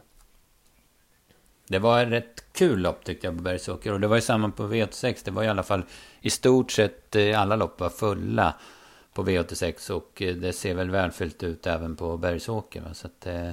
Det 1.67 1.79
var 1.79 2.01
ett 2.01 2.11
rätt 2.11 2.43
kul 2.53 2.79
lopp 2.79 3.03
tyckte 3.03 3.27
jag 3.27 3.37
på 3.37 3.43
Bergsåker 3.43 3.93
och 3.93 3.99
det 3.99 4.07
var 4.07 4.15
ju 4.15 4.21
samma 4.21 4.49
på 4.49 4.63
V86. 4.63 5.21
Det 5.25 5.31
var 5.31 5.43
i 5.43 5.47
alla 5.47 5.63
fall 5.63 5.83
i 6.21 6.29
stort 6.29 6.71
sett 6.71 7.15
alla 7.35 7.55
lopp 7.55 7.79
var 7.79 7.89
fulla 7.89 8.53
på 9.13 9.23
V86 9.23 9.91
och 9.91 10.21
eh, 10.21 10.35
det 10.35 10.53
ser 10.53 10.73
väl 10.73 10.89
välfyllt 10.89 11.43
ut 11.43 11.67
även 11.67 11.95
på 11.95 12.17
Bergsåker. 12.17 12.81
Va? 12.81 12.93
Så 12.93 13.07
att, 13.07 13.27
eh, 13.27 13.51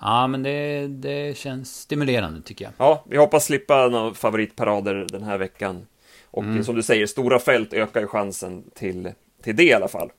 ja, 0.00 0.26
men 0.26 0.42
det, 0.42 0.86
det 0.86 1.38
känns 1.38 1.80
stimulerande 1.80 2.42
tycker 2.42 2.64
jag. 2.64 2.72
Ja, 2.78 3.04
vi 3.08 3.16
hoppas 3.16 3.44
slippa 3.44 3.88
några 3.88 4.14
favoritparader 4.14 5.06
den 5.08 5.22
här 5.22 5.38
veckan. 5.38 5.86
Och 6.30 6.42
mm. 6.42 6.64
som 6.64 6.74
du 6.74 6.82
säger, 6.82 7.06
stora 7.06 7.38
fält 7.38 7.72
ökar 7.72 8.00
ju 8.00 8.06
chansen 8.06 8.64
till 8.74 9.12
till 9.42 9.56
det 9.56 9.64
i 9.64 9.72
alla 9.72 9.88
fall. 9.88 10.10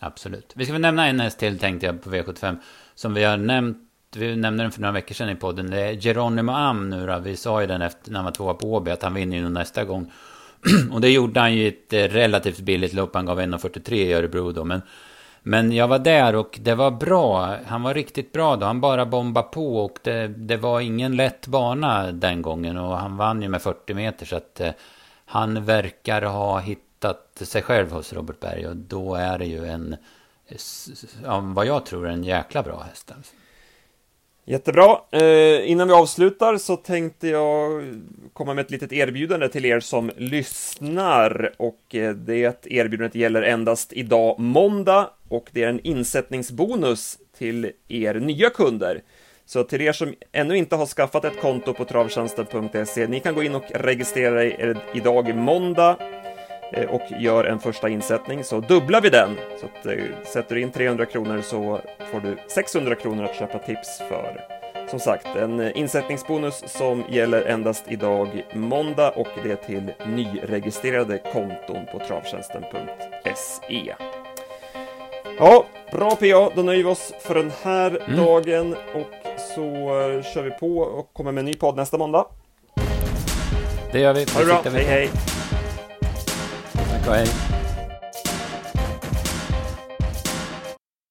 Absolut. 0.00 0.52
Vi 0.54 0.64
ska 0.64 0.72
väl 0.72 0.82
nämna 0.82 1.06
en 1.06 1.20
häst 1.20 1.38
till 1.38 1.58
tänkte 1.58 1.86
jag 1.86 2.02
på 2.02 2.10
V75. 2.10 2.56
Som 2.94 3.14
vi 3.14 3.24
har 3.24 3.36
nämnt. 3.36 3.84
Vi 4.16 4.36
nämnde 4.36 4.64
den 4.64 4.72
för 4.72 4.80
några 4.80 4.92
veckor 4.92 5.14
sedan 5.14 5.30
i 5.30 5.34
podden. 5.34 5.70
Det 5.70 5.80
är 5.80 5.92
Geronimo 5.92 6.52
Am 6.52 6.90
nu 6.90 7.06
då. 7.06 7.18
Vi 7.18 7.36
sa 7.36 7.60
ju 7.60 7.66
den 7.66 7.82
efter 7.82 8.10
när 8.10 8.18
han 8.18 8.24
var 8.24 8.32
tvåa 8.32 8.54
på 8.54 8.74
Åby 8.74 8.90
att 8.90 9.02
han 9.02 9.14
vinner 9.14 9.36
ju 9.36 9.48
nästa 9.48 9.84
gång. 9.84 10.12
och 10.92 11.00
det 11.00 11.10
gjorde 11.10 11.40
han 11.40 11.54
ju 11.54 11.68
ett 11.68 11.92
eh, 11.92 12.02
relativt 12.02 12.60
billigt 12.60 12.92
lopp. 12.92 13.14
Han 13.14 13.26
gav 13.26 13.40
1,43 13.40 13.92
i 13.92 14.12
Örebro 14.12 14.52
då. 14.52 14.64
Men, 14.64 14.82
men 15.42 15.72
jag 15.72 15.88
var 15.88 15.98
där 15.98 16.34
och 16.34 16.58
det 16.62 16.74
var 16.74 16.90
bra. 16.90 17.56
Han 17.66 17.82
var 17.82 17.94
riktigt 17.94 18.32
bra 18.32 18.56
då. 18.56 18.66
Han 18.66 18.80
bara 18.80 19.06
bombade 19.06 19.48
på 19.48 19.84
och 19.84 19.98
det, 20.02 20.28
det 20.28 20.56
var 20.56 20.80
ingen 20.80 21.16
lätt 21.16 21.46
bana 21.46 22.12
den 22.12 22.42
gången. 22.42 22.76
Och 22.76 22.98
han 22.98 23.16
vann 23.16 23.42
ju 23.42 23.48
med 23.48 23.62
40 23.62 23.94
meter 23.94 24.26
så 24.26 24.36
att 24.36 24.60
eh, 24.60 24.70
han 25.24 25.64
verkar 25.64 26.22
ha 26.22 26.58
hittat 26.58 26.84
hittat 26.98 27.48
sig 27.48 27.62
själv 27.62 27.92
hos 27.92 28.12
Robert 28.12 28.40
Berg 28.40 28.66
och 28.66 28.76
då 28.76 29.14
är 29.14 29.38
det 29.38 29.46
ju 29.46 29.66
en, 29.66 29.96
ja, 31.24 31.40
vad 31.40 31.66
jag 31.66 31.86
tror, 31.86 32.08
en 32.08 32.24
jäkla 32.24 32.62
bra 32.62 32.82
häst. 32.82 33.12
Alltså. 33.16 33.34
Jättebra. 34.50 35.00
Eh, 35.10 35.70
innan 35.70 35.88
vi 35.88 35.94
avslutar 35.94 36.56
så 36.56 36.76
tänkte 36.76 37.28
jag 37.28 37.82
komma 38.32 38.54
med 38.54 38.64
ett 38.64 38.70
litet 38.70 38.92
erbjudande 38.92 39.48
till 39.48 39.64
er 39.64 39.80
som 39.80 40.10
lyssnar 40.16 41.52
och 41.56 41.94
eh, 41.94 42.14
det 42.14 42.66
erbjudandet 42.66 43.14
gäller 43.14 43.42
endast 43.42 43.92
idag 43.92 44.38
måndag 44.38 45.10
och 45.28 45.48
det 45.52 45.62
är 45.62 45.68
en 45.68 45.80
insättningsbonus 45.80 47.18
till 47.38 47.72
er 47.88 48.14
nya 48.14 48.50
kunder. 48.50 49.02
Så 49.46 49.64
till 49.64 49.80
er 49.80 49.92
som 49.92 50.14
ännu 50.32 50.56
inte 50.56 50.76
har 50.76 50.86
skaffat 50.86 51.24
ett 51.24 51.40
konto 51.40 51.74
på 51.74 51.84
travtjänsten.se, 51.84 53.06
ni 53.06 53.20
kan 53.20 53.34
gå 53.34 53.42
in 53.42 53.54
och 53.54 53.64
registrera 53.74 54.44
er 54.44 54.76
idag 54.94 55.36
måndag 55.36 55.96
och 56.88 57.02
gör 57.20 57.44
en 57.44 57.58
första 57.58 57.88
insättning 57.88 58.44
så 58.44 58.60
dubblar 58.60 59.00
vi 59.00 59.10
den. 59.10 59.36
Så 59.60 59.66
att, 59.66 59.86
eh, 59.86 60.04
sätter 60.24 60.54
du 60.54 60.60
in 60.60 60.70
300 60.70 61.06
kronor 61.06 61.40
så 61.40 61.80
får 62.12 62.20
du 62.20 62.36
600 62.48 62.94
kronor 62.94 63.24
att 63.24 63.34
köpa 63.34 63.58
tips 63.58 63.98
för. 64.08 64.58
som 64.90 65.00
sagt, 65.00 65.26
en 65.36 65.76
insättningsbonus 65.76 66.64
som 66.66 67.04
gäller 67.08 67.42
endast 67.42 67.84
idag 67.88 68.42
måndag 68.54 69.10
och 69.10 69.28
det 69.42 69.50
är 69.50 69.56
till 69.56 69.92
nyregistrerade 70.06 71.18
konton 71.18 71.86
på 71.92 71.98
travtjänsten.se. 72.08 73.94
Ja, 75.38 75.64
bra 75.92 76.10
PA, 76.10 76.52
då 76.54 76.62
nöjer 76.62 76.84
vi 76.84 76.90
oss 76.90 77.12
för 77.20 77.34
den 77.34 77.52
här 77.62 78.02
mm. 78.06 78.24
dagen 78.24 78.76
och 78.94 79.40
så 79.54 79.62
kör 80.34 80.42
vi 80.42 80.50
på 80.50 80.78
och 80.78 81.12
kommer 81.12 81.32
med 81.32 81.40
en 81.40 81.44
ny 81.44 81.54
podd 81.54 81.76
nästa 81.76 81.98
måndag. 81.98 82.26
Det 83.92 84.00
gör 84.00 84.14
vi. 84.14 84.26
Ha 84.34 84.40
det 84.40 84.46
bra, 84.46 84.62
hej 84.70 84.84
hej. 84.84 85.10
Tack 87.08 87.16
och 87.16 87.16
hej. 87.16 87.57